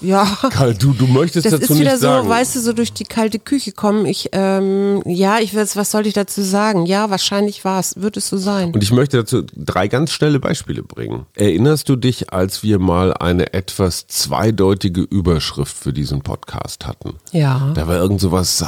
ja. 0.02 0.38
Karl, 0.52 0.76
du, 0.76 0.94
du 0.94 1.08
möchtest 1.08 1.46
Das 1.46 1.60
dazu 1.60 1.74
ist 1.74 1.80
wieder 1.80 1.98
so, 1.98 2.08
sagen. 2.08 2.30
weißt 2.30 2.56
du, 2.56 2.60
so 2.60 2.74
durch 2.74 2.94
die 2.94 3.06
kalte 3.06 3.40
Küche 3.40 3.72
kommen. 3.72 4.06
Ich, 4.06 4.30
ähm, 4.34 5.02
ja, 5.06 5.40
ich 5.40 5.56
weiß, 5.56 5.76
was 5.76 5.92
soll 5.92 6.06
ich 6.06 6.14
dazu 6.14 6.42
sagen? 6.42 6.86
Ja, 6.86 7.10
wahrscheinlich 7.10 7.66
war 7.66 7.80
es, 7.80 8.00
wird 8.00 8.18
es 8.18 8.30
so 8.30 8.38
sein. 8.38 8.72
Und 8.72 8.84
ich 8.84 8.92
möchte 8.92 9.18
dazu 9.18 9.44
drei 9.56 9.88
ganz 9.88 10.12
schnelle 10.12 10.40
Beispiele 10.40 10.84
bringen. 10.84 11.26
Erinnerst 11.36 11.90
du 11.90 11.96
dich, 11.96 12.32
als 12.32 12.62
wir 12.62 12.78
mal 12.78 13.14
eine 13.14 13.54
etwas 13.54 14.06
zweideutige 14.08 15.02
Überschrift 15.02 15.76
für 15.76 15.92
diesen 15.94 16.22
Podcast 16.22 16.86
hatten? 16.86 17.16
Ja. 17.32 17.72
Da 17.74 17.88
war 17.88 17.96
irgend 17.96 18.22
sowas 18.22 18.64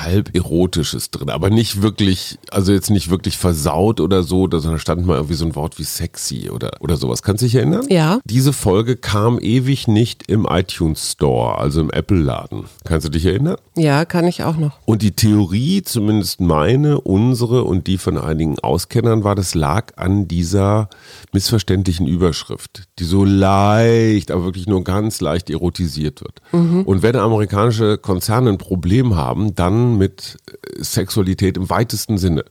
halb 0.00 0.34
Erotisches 0.34 1.10
drin, 1.10 1.30
aber 1.30 1.50
nicht 1.50 1.82
wirklich, 1.82 2.38
also 2.50 2.72
jetzt 2.72 2.90
nicht 2.90 3.10
wirklich 3.10 3.36
versaut 3.38 4.00
oder 4.00 4.22
so, 4.22 4.46
da 4.46 4.78
stand 4.78 5.06
mal 5.06 5.16
irgendwie 5.16 5.34
so 5.34 5.44
ein 5.44 5.54
Wort 5.54 5.78
wie 5.78 5.84
sexy 5.84 6.50
oder, 6.50 6.72
oder 6.80 6.96
sowas. 6.96 7.22
Kannst 7.22 7.42
du 7.42 7.46
dich 7.46 7.54
erinnern? 7.54 7.86
Ja. 7.88 8.20
Diese 8.24 8.52
Folge 8.52 8.96
kam 8.96 9.38
ewig 9.38 9.88
nicht 9.88 10.28
im 10.28 10.46
iTunes 10.48 11.12
Store, 11.12 11.58
also 11.58 11.80
im 11.80 11.90
Apple-Laden. 11.90 12.64
Kannst 12.84 13.06
du 13.06 13.10
dich 13.10 13.26
erinnern? 13.26 13.56
Ja, 13.76 14.04
kann 14.04 14.26
ich 14.26 14.42
auch 14.42 14.56
noch. 14.56 14.78
Und 14.84 15.02
die 15.02 15.12
Theorie, 15.12 15.82
zumindest 15.82 16.40
meine, 16.40 17.00
unsere 17.00 17.64
und 17.64 17.86
die 17.86 17.98
von 17.98 18.18
einigen 18.18 18.58
Auskennern, 18.58 19.24
war, 19.24 19.34
das 19.34 19.54
lag 19.54 19.92
an 19.96 20.28
dieser 20.28 20.88
missverständlichen 21.32 22.06
Überschrift, 22.06 22.84
die 22.98 23.04
so 23.04 23.24
leicht, 23.24 24.30
aber 24.30 24.44
wirklich 24.44 24.66
nur 24.66 24.84
ganz 24.84 25.20
leicht 25.20 25.50
erotisiert 25.50 26.22
wird. 26.22 26.40
Mhm. 26.52 26.82
Und 26.82 27.02
wenn 27.02 27.16
amerikanische 27.16 27.98
Konzerne 27.98 28.50
ein 28.50 28.58
Problem 28.58 29.16
haben, 29.16 29.54
dann 29.54 29.81
mit 29.82 30.38
Sexualität 30.78 31.56
im 31.56 31.70
weitesten 31.70 32.18
Sinne. 32.18 32.44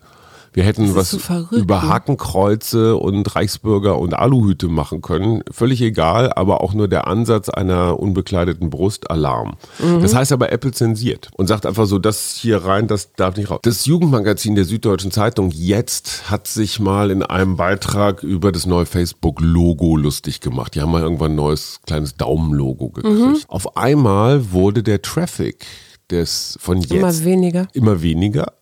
Wir 0.54 0.64
hätten 0.64 0.96
was 0.96 1.12
so 1.12 1.18
verrückt, 1.18 1.54
über 1.54 1.82
ne? 1.82 1.90
Hakenkreuze 1.90 2.98
und 2.98 3.36
Reichsbürger 3.36 3.98
und 3.98 4.14
Aluhüte 4.14 4.68
machen 4.68 5.02
können. 5.02 5.44
Völlig 5.50 5.82
egal, 5.82 6.34
aber 6.34 6.62
auch 6.62 6.74
nur 6.74 6.90
der 6.90 7.08
Ansatz 7.08 7.48
einer 7.48 8.00
unbekleideten 8.00 8.70
Brust 8.70 9.10
Alarm. 9.10 9.56
Mhm. 9.80 10.02
Das 10.02 10.14
heißt 10.14 10.34
aber, 10.34 10.52
Apple 10.52 10.72
zensiert 10.72 11.30
und 11.38 11.48
sagt 11.48 11.66
einfach 11.66 11.86
so, 11.86 12.00
das 12.00 12.36
hier 12.36 12.66
rein, 12.66 12.88
das 12.88 13.14
darf 13.14 13.38
nicht 13.38 13.50
raus. 13.50 13.60
Das 13.64 13.86
Jugendmagazin 13.86 14.56
der 14.56 14.66
Süddeutschen 14.66 15.12
Zeitung 15.12 15.52
jetzt 15.52 16.30
hat 16.30 16.48
sich 16.48 16.82
mal 16.82 17.12
in 17.12 17.24
einem 17.24 17.56
Beitrag 17.56 18.22
über 18.22 18.52
das 18.52 18.66
neue 18.66 18.86
Facebook-Logo 18.86 19.96
lustig 19.96 20.42
gemacht. 20.42 20.76
Die 20.76 20.82
haben 20.82 20.92
mal 20.92 21.02
irgendwann 21.02 21.32
ein 21.32 21.36
neues 21.36 21.80
kleines 21.86 22.18
Daumenlogo 22.18 22.90
gekriegt. 22.90 23.20
Mhm. 23.20 23.38
Auf 23.48 23.78
einmal 23.78 24.52
wurde 24.52 24.84
der 24.84 25.02
Traffic 25.02 25.66
des 26.12 26.58
von 26.62 26.80
jetzt 26.82 26.92
Immer 26.92 27.24
weniger. 27.24 27.68
immer 27.74 28.02
weniger. 28.02 28.54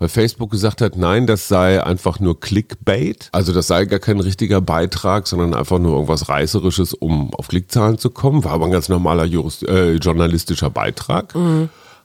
Weil 0.00 0.08
Facebook 0.08 0.50
gesagt 0.52 0.80
hat, 0.80 0.96
nein, 0.96 1.26
das 1.26 1.48
sei 1.48 1.82
einfach 1.82 2.20
nur 2.20 2.38
Clickbait. 2.38 3.30
Also 3.32 3.52
das 3.52 3.66
sei 3.66 3.84
gar 3.86 3.98
kein 3.98 4.20
richtiger 4.20 4.60
Beitrag, 4.60 5.26
sondern 5.26 5.54
einfach 5.54 5.80
nur 5.80 5.94
irgendwas 5.94 6.28
Reißerisches, 6.28 6.94
um 6.94 7.34
auf 7.34 7.48
Klickzahlen 7.48 7.98
zu 7.98 8.10
kommen. 8.10 8.44
War 8.44 8.52
aber 8.52 8.66
ein 8.66 8.70
ganz 8.70 8.88
normaler 8.88 9.24
Jurist, 9.24 9.64
äh, 9.66 9.94
journalistischer 9.94 10.70
Beitrag. 10.70 11.34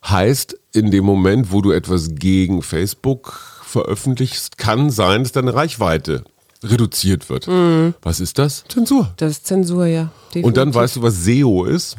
Heißt, 0.08 0.58
in 0.74 0.90
dem 0.90 1.06
Moment, 1.06 1.52
wo 1.52 1.62
du 1.62 1.72
etwas 1.72 2.16
gegen 2.16 2.64
Facebook 2.64 3.40
veröffentlichst, 3.64 4.58
kann 4.58 4.90
sein, 4.90 5.22
dass 5.24 5.32
deine 5.32 5.54
Reichweite 5.54 6.24
reduziert 6.64 7.30
wird. 7.30 7.48
Was 8.02 8.20
ist 8.20 8.40
das? 8.40 8.64
Zensur. 8.70 9.14
Das 9.18 9.32
ist 9.34 9.46
Zensur, 9.48 9.86
ja. 9.86 10.10
Und 10.42 10.58
dann 10.58 10.72
definitiv. 10.72 10.76
weißt 10.76 10.96
du, 10.96 11.02
was 11.04 11.24
SEO 11.26 11.66
ist? 11.66 11.96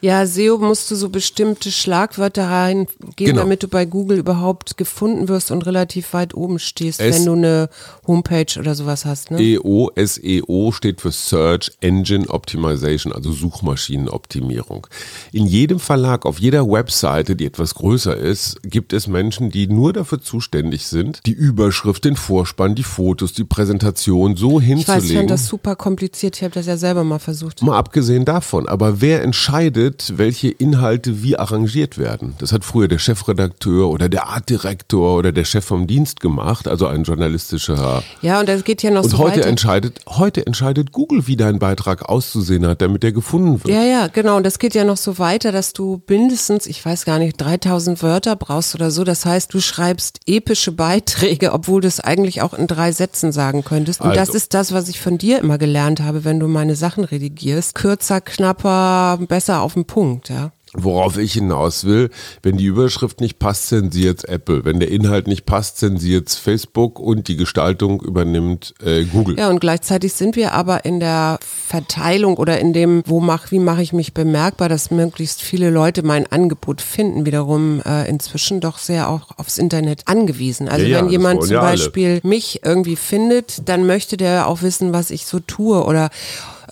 Ja, 0.00 0.26
SEO 0.26 0.58
musst 0.58 0.90
du 0.90 0.96
so 0.96 1.08
bestimmte 1.08 1.70
Schlagwörter 1.70 2.48
reingeben, 2.50 2.88
Genau. 3.16 3.40
damit 3.42 3.62
du 3.62 3.68
bei 3.68 3.84
Google 3.84 4.18
überhaupt 4.18 4.76
gefunden 4.76 5.28
wirst 5.28 5.50
und 5.50 5.64
relativ 5.66 6.12
weit 6.12 6.34
oben 6.34 6.58
stehst, 6.58 7.00
Es- 7.00 7.16
wenn 7.16 7.26
du 7.26 7.32
eine 7.32 7.68
Homepage 8.06 8.58
oder 8.58 8.74
sowas 8.74 9.04
hast. 9.04 9.30
Ne? 9.30 9.40
EO, 9.40 9.90
SEO 9.96 10.72
steht 10.72 11.00
für 11.00 11.12
Search 11.12 11.70
Engine 11.80 12.28
Optimization, 12.28 13.12
also 13.12 13.32
Suchmaschinenoptimierung. 13.32 14.86
In 15.32 15.46
jedem 15.46 15.78
Verlag, 15.78 16.26
auf 16.26 16.38
jeder 16.38 16.68
Webseite, 16.68 17.36
die 17.36 17.46
etwas 17.46 17.74
größer 17.74 18.16
ist, 18.16 18.62
gibt 18.64 18.92
es 18.92 19.06
Menschen, 19.06 19.50
die 19.50 19.66
nur 19.66 19.92
dafür 19.92 20.20
zuständig 20.20 20.86
sind, 20.86 21.20
die 21.26 21.32
Überschrift, 21.32 22.04
den 22.04 22.16
Vorspann, 22.16 22.74
die 22.74 22.82
Fotos, 22.82 23.32
die 23.32 23.44
Präsentation 23.44 24.36
so 24.36 24.58
ich 24.60 24.62
weiß, 24.62 24.62
ich 24.62 24.66
hinzulegen. 24.86 25.16
fand 25.18 25.30
das 25.30 25.46
super 25.46 25.76
kompliziert. 25.76 26.36
Ich 26.36 26.42
habe 26.42 26.54
das 26.54 26.66
ja 26.66 26.76
selber 26.76 27.04
mal 27.04 27.18
versucht. 27.18 27.62
Mal 27.62 27.76
abgesehen 27.78 28.24
davon, 28.24 28.68
aber 28.68 29.00
wer 29.00 29.22
entscheidet, 29.22 29.51
welche 29.52 30.48
Inhalte 30.48 31.22
wie 31.22 31.36
arrangiert 31.38 31.98
werden? 31.98 32.34
Das 32.38 32.52
hat 32.52 32.64
früher 32.64 32.88
der 32.88 32.98
Chefredakteur 32.98 33.88
oder 33.90 34.08
der 34.08 34.28
Artdirektor 34.28 35.16
oder 35.18 35.30
der 35.32 35.44
Chef 35.44 35.64
vom 35.64 35.86
Dienst 35.86 36.20
gemacht, 36.20 36.66
also 36.66 36.86
ein 36.86 37.02
journalistischer 37.04 38.02
Ja, 38.22 38.40
und 38.40 38.48
das 38.48 38.64
geht 38.64 38.82
ja 38.82 38.90
noch 38.90 39.04
und 39.04 39.10
so 39.10 39.18
heute 39.18 39.38
weiter. 39.40 39.48
entscheidet, 39.48 40.00
heute 40.08 40.46
entscheidet 40.46 40.92
Google, 40.92 41.26
wie 41.26 41.36
dein 41.36 41.58
Beitrag 41.58 42.08
auszusehen 42.08 42.66
hat, 42.66 42.80
damit 42.82 43.04
er 43.04 43.12
gefunden 43.12 43.62
wird. 43.62 43.68
Ja, 43.74 43.82
ja, 43.84 44.06
genau. 44.06 44.36
Und 44.38 44.44
das 44.46 44.58
geht 44.58 44.74
ja 44.74 44.84
noch 44.84 44.96
so 44.96 45.18
weiter, 45.18 45.52
dass 45.52 45.72
du 45.72 46.02
mindestens, 46.08 46.66
ich 46.66 46.84
weiß 46.84 47.04
gar 47.04 47.18
nicht, 47.18 47.40
3000 47.40 48.02
Wörter 48.02 48.36
brauchst 48.36 48.74
oder 48.74 48.90
so. 48.90 49.04
Das 49.04 49.26
heißt, 49.26 49.52
du 49.52 49.60
schreibst 49.60 50.20
epische 50.26 50.72
Beiträge, 50.72 51.52
obwohl 51.52 51.80
du 51.82 51.88
es 51.88 52.00
eigentlich 52.00 52.40
auch 52.42 52.54
in 52.54 52.66
drei 52.66 52.92
Sätzen 52.92 53.32
sagen 53.32 53.64
könntest. 53.64 54.00
Und 54.00 54.10
das 54.16 54.28
Also. 54.28 54.34
ist 54.34 54.54
das, 54.54 54.72
was 54.72 54.88
ich 54.88 55.00
von 55.00 55.18
dir 55.18 55.40
immer 55.40 55.58
gelernt 55.58 56.00
habe, 56.00 56.24
wenn 56.24 56.40
du 56.40 56.48
meine 56.48 56.74
Sachen 56.76 57.04
redigierst. 57.04 57.74
Kürzer, 57.74 58.20
knapper, 58.20 59.18
besser 59.28 59.41
auf 59.50 59.74
den 59.74 59.84
Punkt, 59.84 60.28
ja. 60.28 60.52
Worauf 60.74 61.18
ich 61.18 61.34
hinaus 61.34 61.84
will, 61.84 62.08
wenn 62.42 62.56
die 62.56 62.64
Überschrift 62.64 63.20
nicht 63.20 63.38
passt, 63.38 63.68
zensiert's 63.68 64.24
Apple. 64.24 64.64
Wenn 64.64 64.80
der 64.80 64.90
Inhalt 64.90 65.26
nicht 65.26 65.44
passt, 65.44 65.76
zensiert's 65.76 66.36
Facebook 66.36 66.98
und 66.98 67.28
die 67.28 67.36
Gestaltung 67.36 68.00
übernimmt 68.00 68.72
äh, 68.82 69.04
Google. 69.04 69.38
Ja, 69.38 69.50
und 69.50 69.60
gleichzeitig 69.60 70.14
sind 70.14 70.34
wir 70.34 70.52
aber 70.54 70.86
in 70.86 70.98
der 70.98 71.38
Verteilung 71.42 72.38
oder 72.38 72.58
in 72.58 72.72
dem, 72.72 73.02
wo 73.04 73.20
mach, 73.20 73.50
wie 73.50 73.58
mache 73.58 73.82
ich 73.82 73.92
mich 73.92 74.14
bemerkbar, 74.14 74.70
dass 74.70 74.90
möglichst 74.90 75.42
viele 75.42 75.68
Leute 75.68 76.02
mein 76.02 76.32
Angebot 76.32 76.80
finden, 76.80 77.26
wiederum 77.26 77.82
äh, 77.84 78.08
inzwischen 78.08 78.62
doch 78.62 78.78
sehr 78.78 79.10
auch 79.10 79.36
aufs 79.36 79.58
Internet 79.58 80.08
angewiesen. 80.08 80.70
Also 80.70 80.86
Ja, 80.86 80.92
ja, 80.92 80.98
wenn 80.98 81.04
das 81.04 81.12
jemand 81.12 81.42
zum 81.42 81.52
ja 81.52 81.60
alle. 81.60 81.72
Beispiel 81.72 82.20
mich 82.22 82.60
irgendwie 82.64 82.96
findet, 82.96 83.68
dann 83.68 83.86
möchte 83.86 84.16
der 84.16 84.48
auch 84.48 84.62
wissen, 84.62 84.94
was 84.94 85.10
ich 85.10 85.26
so 85.26 85.38
tue 85.38 85.84
oder 85.84 86.08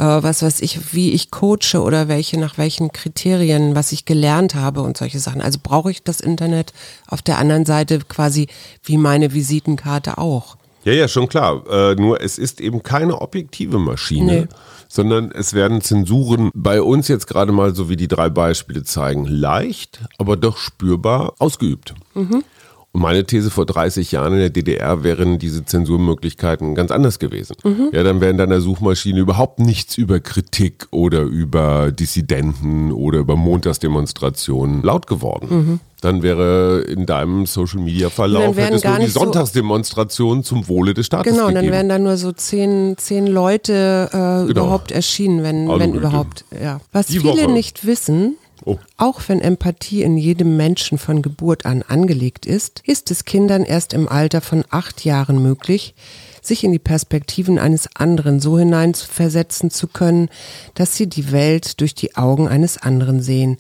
äh, 0.01 0.23
was 0.23 0.43
weiß 0.43 0.61
ich, 0.63 0.93
wie 0.95 1.13
ich 1.13 1.31
coache 1.31 1.81
oder 1.81 2.09
welche, 2.09 2.41
nach 2.41 2.59
welchen 2.59 2.91
Kriterien, 2.91 3.75
was 3.77 3.93
ich 3.93 4.07
gelernt 4.07 4.55
habe 4.55 4.81
und 4.81 4.97
solche 4.97 5.19
Sachen. 5.21 5.41
Also 5.43 5.59
brauche 5.63 5.91
ich 5.91 6.03
das 6.03 6.21
Internet 6.21 6.73
auf 7.07 7.23
der 7.23 7.39
anderen 7.39 7.67
Seite 7.67 7.99
quasi 8.01 8.49
wie 8.83 8.97
meine 8.97 9.33
Visitenkarte 9.35 10.19
auch. 10.19 10.57
Ja, 10.85 10.95
ja, 10.95 11.09
schon 11.09 11.29
klar. 11.29 11.63
Äh, 11.71 11.95
nur 11.97 12.23
es 12.23 12.39
ist 12.39 12.61
eben 12.61 12.83
keine 12.83 13.21
objektive 13.21 13.79
Maschine, 13.79 14.33
Nee. 14.33 14.47
sondern 14.89 15.31
es 15.31 15.53
werden 15.53 15.83
Zensuren 15.83 16.51
bei 16.55 16.81
uns 16.81 17.07
jetzt 17.09 17.27
gerade 17.27 17.53
mal, 17.53 17.75
so 17.75 17.91
wie 17.91 17.97
die 17.97 18.09
drei 18.09 18.31
Beispiele 18.31 18.83
zeigen, 18.83 19.27
leicht, 19.27 20.01
aber 20.17 20.39
doch 20.39 20.57
spürbar 20.57 21.35
ausgeübt. 21.39 21.95
Und 22.15 22.45
meine 22.93 23.25
These 23.25 23.51
vor 23.51 23.67
30 23.67 24.11
Jahren 24.13 24.33
in 24.33 24.39
der 24.41 24.51
DDR 24.51 25.05
wären 25.05 25.39
diese 25.39 25.65
Zensurmöglichkeiten 25.65 26.75
ganz 26.75 26.91
anders 26.91 27.19
gewesen. 27.21 27.55
Ja, 27.93 28.03
dann 28.03 28.21
wäre 28.21 28.33
in 28.33 28.37
deiner 28.39 28.61
Suchmaschine 28.61 29.21
überhaupt 29.21 29.61
nichts 29.61 29.97
über 29.97 30.19
Kritik 30.19 30.89
oder 30.91 31.21
über 31.23 31.93
Dissidenten 31.93 32.91
oder 32.91 33.21
über 33.21 33.37
Montagsdemonstrationen 33.37 34.83
laut 34.83 35.07
geworden. 35.07 35.81
Dann 36.01 36.23
wäre 36.23 36.81
in 36.89 37.05
deinem 37.07 37.45
Social 37.47 37.81
Media 37.81 38.09
Verlauf 38.11 38.57
hättest 38.57 38.85
gar 38.85 38.95
du 38.95 38.99
die 39.01 39.05
nicht 39.05 39.13
so- 39.15 39.21
Sonntagsdemonstration 39.21 40.43
zum 40.43 40.67
Wohle 40.67 40.95
des 40.95 41.07
Staates 41.07 41.33
Genau, 41.33 41.49
gegeben. 41.49 41.67
dann 41.67 41.73
wären 41.73 41.89
da 41.91 41.99
nur 41.99 42.17
so 42.17 42.33
zehn, 42.33 42.97
zehn 42.97 43.27
Leute 43.27 44.09
äh, 44.13 44.51
überhaupt 44.51 44.93
erschienen, 44.93 45.43
wenn, 45.43 45.69
wenn 45.69 45.71
Aluhüte. 45.71 45.99
überhaupt. 45.99 46.45
Ja. 46.61 46.81
Was 46.93 47.07
Die 47.09 47.19
viele 47.21 47.35
Woche. 47.45 47.53
nicht 47.53 47.87
wissen, 47.87 48.37
Oh. 48.65 48.79
auch 48.99 49.23
wenn 49.29 49.41
Empathie 49.41 50.03
in 50.03 50.19
jedem 50.19 50.57
Menschen 50.57 50.99
von 50.99 51.23
Geburt 51.23 51.65
an 51.65 51.83
angelegt 51.83 52.45
ist, 52.45 52.83
ist 52.85 53.11
es 53.11 53.25
Kindern 53.25 53.65
erst 53.65 53.95
im 53.95 54.09
Alter 54.09 54.43
von 54.43 54.65
acht 54.69 55.05
Jahren 55.05 55.43
möglich, 55.43 55.95
sich 56.43 56.65
in 56.65 56.73
die 56.73 56.79
Perspektiven 56.79 57.59
eines 57.59 57.89
anderen 57.97 58.41
so 58.41 58.59
hineinversetzen 58.59 59.71
zu 59.71 59.89
können, 59.89 60.29
dass 60.75 60.95
sie 60.95 61.07
die 61.07 61.33
Welt 61.33 61.81
durch 61.81 61.95
die 61.95 62.17
Augen 62.17 62.49
eines 62.49 62.79
anderen 62.79 63.23
sehen 63.23 63.59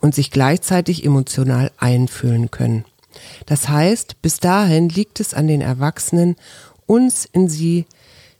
und 0.00 0.14
sich 0.14 0.30
gleichzeitig 0.30 1.04
emotional 1.04 1.70
einfühlen 1.78 2.50
können. 2.50 2.84
Das 3.46 3.68
heißt, 3.68 4.20
bis 4.22 4.40
dahin 4.40 4.88
liegt 4.88 5.20
es 5.20 5.34
an 5.34 5.46
den 5.46 5.60
Erwachsenen, 5.60 6.36
uns 6.86 7.24
in 7.24 7.48
sie 7.48 7.86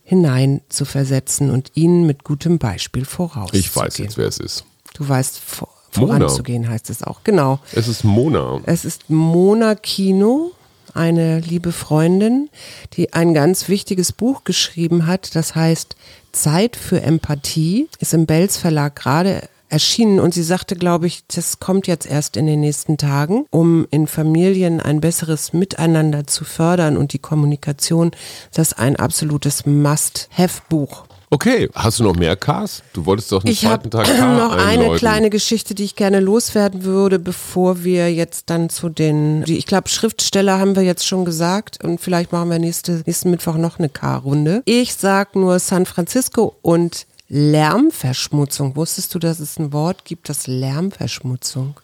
hinein 0.05 0.61
zu 0.69 0.85
versetzen 0.85 1.51
und 1.51 1.73
ihnen 1.75 2.07
mit 2.07 2.25
gutem 2.25 2.59
Beispiel 2.59 3.05
vorauszugehen. 3.05 3.65
Ich 3.65 3.75
weiß 3.75 3.99
jetzt, 3.99 4.19
wer 4.19 4.27
es 4.27 4.39
ist. 4.39 4.65
Du 4.95 5.09
weißt, 5.09 5.39
vor. 5.39 5.72
Voranzugehen 6.07 6.69
heißt 6.69 6.91
es 6.91 7.03
auch. 7.03 7.25
Genau. 7.25 7.61
Es 7.73 7.89
ist 7.89 8.05
Mona. 8.05 8.61
Es 8.65 8.85
ist 8.85 9.11
Mona 9.11 9.75
Kino, 9.75 10.53
eine 10.95 11.41
liebe 11.41 11.73
Freundin, 11.73 12.51
die 12.95 13.13
ein 13.13 13.35
ganz 13.35 13.69
wichtiges 13.69 14.13
Buch 14.13 14.45
geschrieben 14.45 15.07
hat. 15.07 15.35
Das 15.35 15.55
heißt 15.55 15.97
Zeit 16.33 16.77
für 16.77 17.03
Empathie. 17.03 17.89
Ist 17.99 18.15
im 18.15 18.27
Belz 18.27 18.57
Verlag 18.57 18.97
gerade 18.97 19.49
erschienen 19.73 20.21
und 20.21 20.35
sie 20.35 20.43
sagte, 20.43 20.77
glaube 20.77 21.07
ich, 21.07 21.25
das 21.35 21.59
kommt 21.59 21.87
jetzt 21.87 22.07
erst 22.07 22.37
in 22.37 22.47
den 22.47 22.61
nächsten 22.61 22.99
Tagen, 22.99 23.47
um 23.51 23.87
in 23.91 24.07
Familien 24.07 24.81
ein 24.81 25.01
besseres 25.01 25.55
Miteinander 25.55 26.27
zu 26.27 26.45
fördern 26.45 26.99
und 26.99 27.15
die 27.15 27.19
Kommunikation. 27.19 28.11
Das 28.53 28.73
ist 28.73 28.79
ein 28.79 28.97
absolutes 28.97 29.65
Must-Have-Buch. 29.65 31.07
Okay, 31.33 31.71
hast 31.75 31.99
du 31.99 32.03
noch 32.05 32.15
mehr 32.15 32.37
Cars? 32.37 32.83
Du 32.93 33.07
wolltest 33.07 33.33
doch 33.33 33.43
einen 33.43 33.51
Ich 33.51 33.65
habe 33.65 33.89
zweiten 33.89 33.91
Tag 33.91 34.05
Car 34.05 34.37
noch 34.37 34.53
eine 34.53 34.63
einläuten. 34.65 34.99
kleine 34.99 35.31
Geschichte, 35.31 35.75
die 35.75 35.85
ich 35.85 35.97
gerne 35.97 36.21
loswerden 36.21 36.85
würde, 36.85 37.19
bevor 37.19 37.85
wir 37.85 38.13
jetzt 38.13 38.51
dann 38.51 38.69
zu 38.69 38.91
den, 38.91 39.43
die, 39.45 39.57
ich 39.57 39.65
glaube, 39.65 39.89
Schriftsteller 39.89 40.59
haben 40.59 40.77
wir 40.77 40.83
jetzt 40.83 41.07
schon 41.07 41.25
gesagt 41.25 41.83
und 41.83 42.03
vielleicht 42.03 42.33
machen 42.33 42.51
wir 42.51 42.59
nächste, 42.59 43.03
nächsten 43.07 43.31
Mittwoch 43.31 43.57
noch 43.57 43.79
eine 43.79 43.89
K-Runde. 43.89 44.63
Ich 44.67 44.93
sag 44.95 45.35
nur 45.35 45.59
San 45.59 45.87
Francisco 45.87 46.55
und 46.61 47.07
Lärmverschmutzung. 47.31 48.77
Wusstest 48.77 49.15
du, 49.15 49.19
dass 49.19 49.41
es 49.41 49.59
ein 49.59 49.73
Wort 49.73 50.05
gibt, 50.05 50.29
das 50.29 50.47
Lärmverschmutzung? 50.47 51.77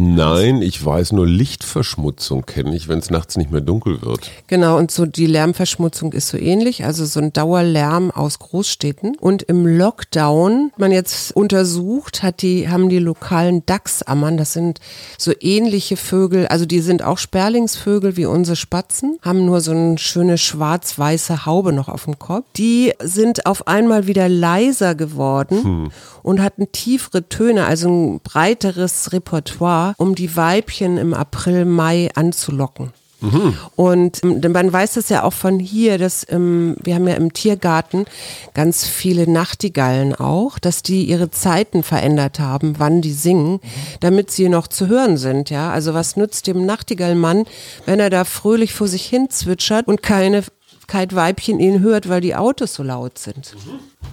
Nein, 0.00 0.62
ich 0.62 0.82
weiß 0.82 1.12
nur 1.12 1.26
Lichtverschmutzung 1.26 2.46
kenne 2.46 2.74
ich, 2.74 2.88
wenn 2.88 3.00
es 3.00 3.10
nachts 3.10 3.36
nicht 3.36 3.50
mehr 3.50 3.60
dunkel 3.60 4.00
wird. 4.00 4.30
Genau, 4.46 4.78
und 4.78 4.90
so 4.90 5.04
die 5.04 5.26
Lärmverschmutzung 5.26 6.14
ist 6.14 6.28
so 6.28 6.38
ähnlich, 6.38 6.84
also 6.86 7.04
so 7.04 7.20
ein 7.20 7.34
Dauerlärm 7.34 8.10
aus 8.10 8.38
Großstädten. 8.38 9.16
Und 9.20 9.42
im 9.42 9.66
Lockdown, 9.66 10.72
man 10.78 10.90
jetzt 10.90 11.36
untersucht, 11.36 12.22
hat 12.22 12.40
die, 12.40 12.70
haben 12.70 12.88
die 12.88 12.98
lokalen 12.98 13.66
Dachsammern, 13.66 14.38
das 14.38 14.54
sind 14.54 14.80
so 15.18 15.32
ähnliche 15.38 15.98
Vögel, 15.98 16.46
also 16.46 16.64
die 16.64 16.80
sind 16.80 17.02
auch 17.02 17.18
Sperlingsvögel 17.18 18.16
wie 18.16 18.24
unsere 18.24 18.56
Spatzen, 18.56 19.18
haben 19.20 19.44
nur 19.44 19.60
so 19.60 19.72
eine 19.72 19.98
schöne 19.98 20.38
schwarz-weiße 20.38 21.44
Haube 21.44 21.74
noch 21.74 21.90
auf 21.90 22.06
dem 22.06 22.18
Kopf. 22.18 22.46
Die 22.56 22.94
sind 23.02 23.44
auf 23.44 23.66
einmal 23.66 24.06
wieder 24.06 24.30
leiser 24.30 24.94
geworden 24.94 25.62
hm. 25.62 25.90
und 26.22 26.40
hatten 26.40 26.72
tiefere 26.72 27.28
Töne, 27.28 27.66
also 27.66 27.90
ein 27.90 28.20
breiteres 28.20 29.12
Repertoire, 29.12 29.89
um 29.96 30.14
die 30.14 30.36
Weibchen 30.36 30.98
im 30.98 31.14
April, 31.14 31.64
Mai 31.64 32.10
anzulocken. 32.14 32.92
Mhm. 33.20 33.54
Und 33.76 34.24
ähm, 34.24 34.52
man 34.52 34.72
weiß 34.72 34.96
es 34.96 35.08
ja 35.08 35.24
auch 35.24 35.32
von 35.32 35.58
hier, 35.58 35.98
dass 35.98 36.26
ähm, 36.30 36.76
wir 36.82 36.94
haben 36.94 37.06
ja 37.06 37.14
im 37.14 37.32
Tiergarten 37.32 38.06
ganz 38.54 38.86
viele 38.86 39.30
Nachtigallen 39.30 40.14
auch, 40.14 40.58
dass 40.58 40.82
die 40.82 41.04
ihre 41.04 41.30
Zeiten 41.30 41.82
verändert 41.82 42.40
haben, 42.40 42.78
wann 42.78 43.02
die 43.02 43.12
singen, 43.12 43.60
damit 44.00 44.30
sie 44.30 44.48
noch 44.48 44.66
zu 44.66 44.88
hören 44.88 45.16
sind. 45.16 45.50
Ja, 45.50 45.70
also 45.70 45.94
was 45.94 46.16
nützt 46.16 46.46
dem 46.46 46.64
Nachtigallmann, 46.64 47.44
wenn 47.84 48.00
er 48.00 48.10
da 48.10 48.24
fröhlich 48.24 48.72
vor 48.72 48.88
sich 48.88 49.04
hin 49.04 49.28
zwitschert 49.28 49.86
und 49.86 50.02
keine 50.02 50.42
kein 50.90 51.12
Weibchen 51.12 51.60
ihn 51.60 51.80
hört, 51.80 52.08
weil 52.08 52.20
die 52.20 52.34
Autos 52.34 52.74
so 52.74 52.82
laut 52.82 53.16
sind. 53.16 53.54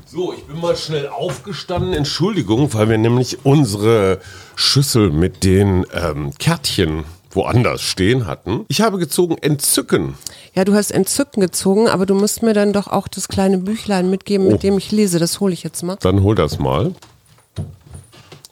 So, 0.05 0.31
ich 0.31 0.43
bin 0.45 0.61
mal 0.61 0.75
schnell 0.77 1.07
aufgestanden. 1.07 1.93
Entschuldigung, 1.93 2.71
weil 2.73 2.87
wir 2.87 2.97
nämlich 2.99 3.39
unsere 3.43 4.19
Schüssel 4.55 5.09
mit 5.09 5.43
den 5.43 5.87
ähm, 5.91 6.31
Kärtchen 6.37 7.03
woanders 7.31 7.81
stehen 7.81 8.27
hatten. 8.27 8.65
Ich 8.67 8.81
habe 8.81 8.99
gezogen 8.99 9.37
Entzücken. 9.39 10.13
Ja, 10.53 10.65
du 10.65 10.73
hast 10.75 10.91
Entzücken 10.91 11.41
gezogen, 11.41 11.87
aber 11.87 12.05
du 12.05 12.13
musst 12.13 12.43
mir 12.43 12.53
dann 12.53 12.73
doch 12.73 12.87
auch 12.87 13.07
das 13.07 13.27
kleine 13.27 13.57
Büchlein 13.57 14.09
mitgeben, 14.11 14.47
oh. 14.47 14.51
mit 14.51 14.61
dem 14.61 14.77
ich 14.77 14.91
lese. 14.91 15.17
Das 15.17 15.39
hole 15.39 15.53
ich 15.53 15.63
jetzt 15.63 15.81
mal. 15.81 15.97
Dann 15.99 16.21
hol 16.21 16.35
das 16.35 16.59
mal. 16.59 16.93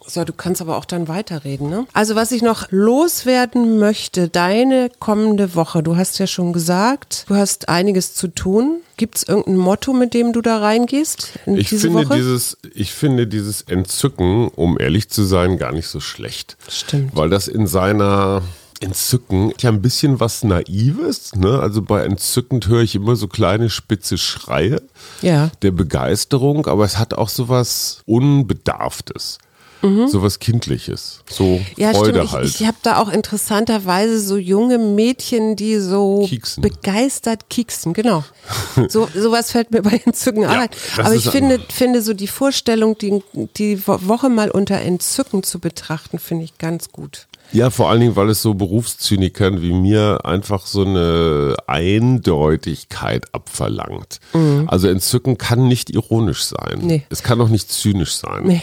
So, 0.07 0.23
du 0.23 0.33
kannst 0.33 0.61
aber 0.61 0.77
auch 0.77 0.85
dann 0.85 1.07
weiterreden, 1.07 1.69
ne? 1.69 1.87
Also, 1.93 2.15
was 2.15 2.31
ich 2.31 2.41
noch 2.41 2.67
loswerden 2.69 3.79
möchte, 3.79 4.29
deine 4.29 4.91
kommende 4.99 5.55
Woche, 5.55 5.81
du 5.81 5.97
hast 5.97 6.19
ja 6.19 6.27
schon 6.27 6.53
gesagt, 6.53 7.25
du 7.27 7.35
hast 7.35 7.69
einiges 7.69 8.13
zu 8.13 8.27
tun. 8.27 8.81
Gibt 8.97 9.17
es 9.17 9.23
irgendein 9.23 9.57
Motto, 9.57 9.93
mit 9.93 10.13
dem 10.13 10.31
du 10.31 10.41
da 10.41 10.59
reingehst? 10.59 11.39
ich 11.47 11.69
finde 11.69 12.05
Woche? 12.05 12.15
dieses, 12.15 12.57
ich 12.73 12.93
finde 12.93 13.27
dieses 13.27 13.63
Entzücken, 13.63 14.47
um 14.49 14.79
ehrlich 14.79 15.09
zu 15.09 15.23
sein, 15.23 15.57
gar 15.57 15.73
nicht 15.73 15.87
so 15.87 15.99
schlecht. 15.99 16.55
Stimmt. 16.69 17.15
Weil 17.15 17.29
das 17.29 17.47
in 17.49 17.67
seiner 17.67 18.41
Entzücken 18.79 19.53
ja 19.59 19.69
ein 19.69 19.81
bisschen 19.81 20.19
was 20.19 20.43
Naives. 20.43 21.35
Ne? 21.35 21.59
Also 21.59 21.81
bei 21.81 22.03
Entzückend 22.03 22.67
höre 22.67 22.81
ich 22.81 22.95
immer 22.95 23.15
so 23.15 23.27
kleine 23.27 23.69
spitze 23.69 24.17
Schreie 24.17 24.81
ja. 25.21 25.49
der 25.61 25.71
Begeisterung, 25.71 26.67
aber 26.67 26.85
es 26.85 26.97
hat 26.97 27.13
auch 27.13 27.29
so 27.29 27.49
was 27.49 28.01
Unbedarftes. 28.05 29.39
Mhm. 29.85 30.07
So 30.07 30.21
was 30.21 30.39
Kindliches, 30.39 31.21
so 31.29 31.61
ja, 31.77 31.91
Freude 31.91 32.19
stimmt. 32.19 32.31
halt. 32.31 32.45
Ich, 32.47 32.61
ich 32.61 32.67
habe 32.67 32.77
da 32.81 32.97
auch 32.97 33.09
interessanterweise 33.09 34.19
so 34.19 34.37
junge 34.37 34.77
Mädchen, 34.77 35.55
die 35.55 35.79
so 35.79 36.25
Kieksen. 36.27 36.61
begeistert 36.61 37.49
kieksen, 37.49 37.93
genau. 37.93 38.23
So 38.89 39.07
sowas 39.15 39.51
fällt 39.51 39.71
mir 39.71 39.81
bei 39.81 40.01
Entzücken 40.05 40.43
ja, 40.43 40.49
ein. 40.49 40.69
Aber 40.97 41.15
ich 41.15 41.29
finde, 41.29 41.59
finde 41.69 42.01
so 42.01 42.13
die 42.13 42.27
Vorstellung, 42.27 42.97
die, 42.97 43.21
die 43.57 43.87
Woche 43.87 44.29
mal 44.29 44.51
unter 44.51 44.79
Entzücken 44.79 45.43
zu 45.43 45.59
betrachten, 45.59 46.19
finde 46.19 46.43
ich 46.43 46.57
ganz 46.57 46.91
gut. 46.91 47.27
Ja, 47.51 47.69
vor 47.69 47.89
allen 47.89 48.01
Dingen, 48.01 48.15
weil 48.15 48.29
es 48.29 48.41
so 48.41 48.53
Berufszynikern 48.53 49.61
wie 49.61 49.73
mir 49.73 50.25
einfach 50.25 50.65
so 50.65 50.83
eine 50.83 51.55
Eindeutigkeit 51.67 53.33
abverlangt. 53.33 54.19
Mhm. 54.33 54.65
Also 54.67 54.87
Entzücken 54.87 55.37
kann 55.37 55.67
nicht 55.67 55.89
ironisch 55.89 56.43
sein. 56.43 56.79
Nee. 56.81 57.03
Es 57.09 57.23
kann 57.23 57.39
auch 57.41 57.49
nicht 57.49 57.71
zynisch 57.71 58.15
sein. 58.15 58.43
Nee. 58.45 58.61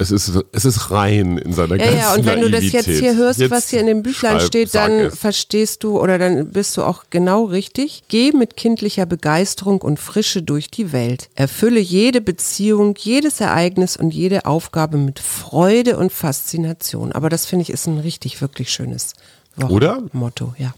Es 0.00 0.10
ist, 0.10 0.32
es 0.52 0.64
ist 0.64 0.90
rein 0.90 1.36
in 1.36 1.52
seiner 1.52 1.76
ja, 1.76 1.84
ganzen 1.84 1.98
Ja, 1.98 2.14
und 2.14 2.24
wenn 2.24 2.40
Naivität. 2.40 2.72
du 2.72 2.78
das 2.78 2.86
jetzt 2.86 2.98
hier 2.98 3.16
hörst, 3.16 3.38
jetzt 3.38 3.50
was 3.50 3.68
hier 3.68 3.80
in 3.80 3.86
dem 3.86 4.02
Büchlein 4.02 4.38
schreib, 4.38 4.46
steht, 4.46 4.74
dann 4.74 4.92
es. 4.92 5.18
verstehst 5.18 5.84
du 5.84 6.00
oder 6.00 6.18
dann 6.18 6.50
bist 6.50 6.76
du 6.78 6.82
auch 6.82 7.04
genau 7.10 7.44
richtig. 7.44 8.04
Geh 8.08 8.32
mit 8.32 8.56
kindlicher 8.56 9.04
Begeisterung 9.04 9.82
und 9.82 9.98
Frische 9.98 10.42
durch 10.42 10.70
die 10.70 10.92
Welt. 10.92 11.28
Erfülle 11.34 11.80
jede 11.80 12.22
Beziehung, 12.22 12.94
jedes 12.98 13.42
Ereignis 13.42 13.98
und 13.98 14.14
jede 14.14 14.46
Aufgabe 14.46 14.96
mit 14.96 15.18
Freude 15.18 15.98
und 15.98 16.12
Faszination. 16.12 17.12
Aber 17.12 17.28
das 17.28 17.44
finde 17.44 17.64
ich 17.64 17.70
ist 17.70 17.86
ein 17.86 17.98
richtig, 17.98 18.40
wirklich 18.40 18.72
schönes 18.72 19.12
Wochen 19.56 19.72
oder? 19.72 20.02
Motto, 20.12 20.54
ja. 20.56 20.72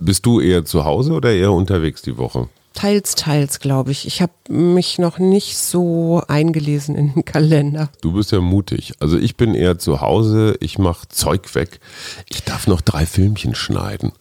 Bist 0.00 0.26
du 0.26 0.40
eher 0.40 0.64
zu 0.64 0.84
Hause 0.84 1.12
oder 1.12 1.32
eher 1.32 1.52
unterwegs 1.52 2.02
die 2.02 2.16
Woche? 2.18 2.48
Teils, 2.74 3.14
teils, 3.14 3.60
glaube 3.60 3.92
ich. 3.92 4.06
Ich 4.06 4.20
habe 4.20 4.32
mich 4.48 4.98
noch 4.98 5.18
nicht 5.18 5.56
so 5.56 6.22
eingelesen 6.28 6.96
in 6.96 7.14
den 7.14 7.24
Kalender. 7.24 7.88
Du 8.02 8.12
bist 8.12 8.32
ja 8.32 8.40
mutig. 8.40 8.94
Also 9.00 9.16
ich 9.16 9.36
bin 9.36 9.54
eher 9.54 9.78
zu 9.78 10.00
Hause, 10.00 10.56
ich 10.60 10.78
mache 10.78 11.08
Zeug 11.08 11.54
weg. 11.54 11.80
Ich 12.28 12.42
darf 12.42 12.66
noch 12.66 12.80
drei 12.80 13.06
Filmchen 13.06 13.54
schneiden 13.54 14.12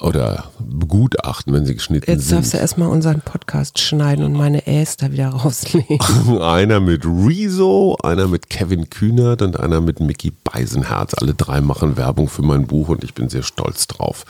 oder 0.00 0.50
begutachten, 0.58 1.52
wenn 1.52 1.64
sie 1.64 1.74
geschnitten 1.74 2.10
Jetzt 2.10 2.28
sind. 2.28 2.38
Jetzt 2.38 2.44
darfst 2.44 2.54
du 2.54 2.58
erstmal 2.58 2.88
unseren 2.88 3.20
Podcast 3.20 3.78
schneiden 3.78 4.24
und 4.24 4.34
meine 4.34 4.66
Äs 4.66 4.96
da 4.96 5.10
wieder 5.10 5.28
rauslegen. 5.28 5.98
einer 6.40 6.80
mit 6.80 7.04
Rezo, 7.04 7.96
einer 8.02 8.28
mit 8.28 8.50
Kevin 8.50 8.90
Kühnert 8.90 9.42
und 9.42 9.58
einer 9.58 9.80
mit 9.80 10.00
Mickey 10.00 10.32
Beisenherz. 10.44 11.14
Alle 11.14 11.34
drei 11.34 11.60
machen 11.60 11.96
Werbung 11.96 12.28
für 12.28 12.42
mein 12.42 12.66
Buch 12.66 12.88
und 12.88 13.04
ich 13.04 13.14
bin 13.14 13.28
sehr 13.28 13.42
stolz 13.42 13.86
drauf. 13.86 14.24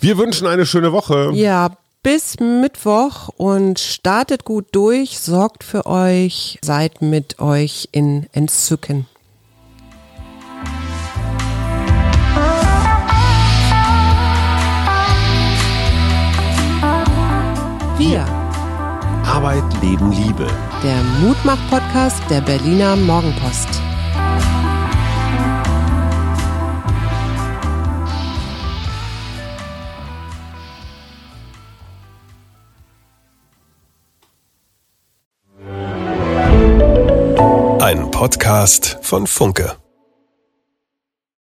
Wir 0.00 0.16
wünschen 0.16 0.46
eine 0.46 0.66
schöne 0.66 0.92
Woche. 0.92 1.30
Ja, 1.34 1.76
bis 2.02 2.40
Mittwoch 2.40 3.28
und 3.36 3.78
startet 3.78 4.44
gut 4.44 4.66
durch, 4.72 5.18
sorgt 5.18 5.64
für 5.64 5.86
euch, 5.86 6.58
seid 6.62 7.02
mit 7.02 7.40
euch 7.40 7.88
in 7.92 8.26
Entzücken. 8.32 9.06
Wir. 17.98 18.24
Arbeit, 19.26 19.62
Leben, 19.82 20.10
Liebe. 20.12 20.46
Der 20.82 21.02
Mutmach-Podcast 21.20 22.22
der 22.30 22.40
Berliner 22.40 22.96
Morgenpost. 22.96 23.89
Podcast 38.20 38.98
von 39.00 39.26
Funke. 39.26 39.79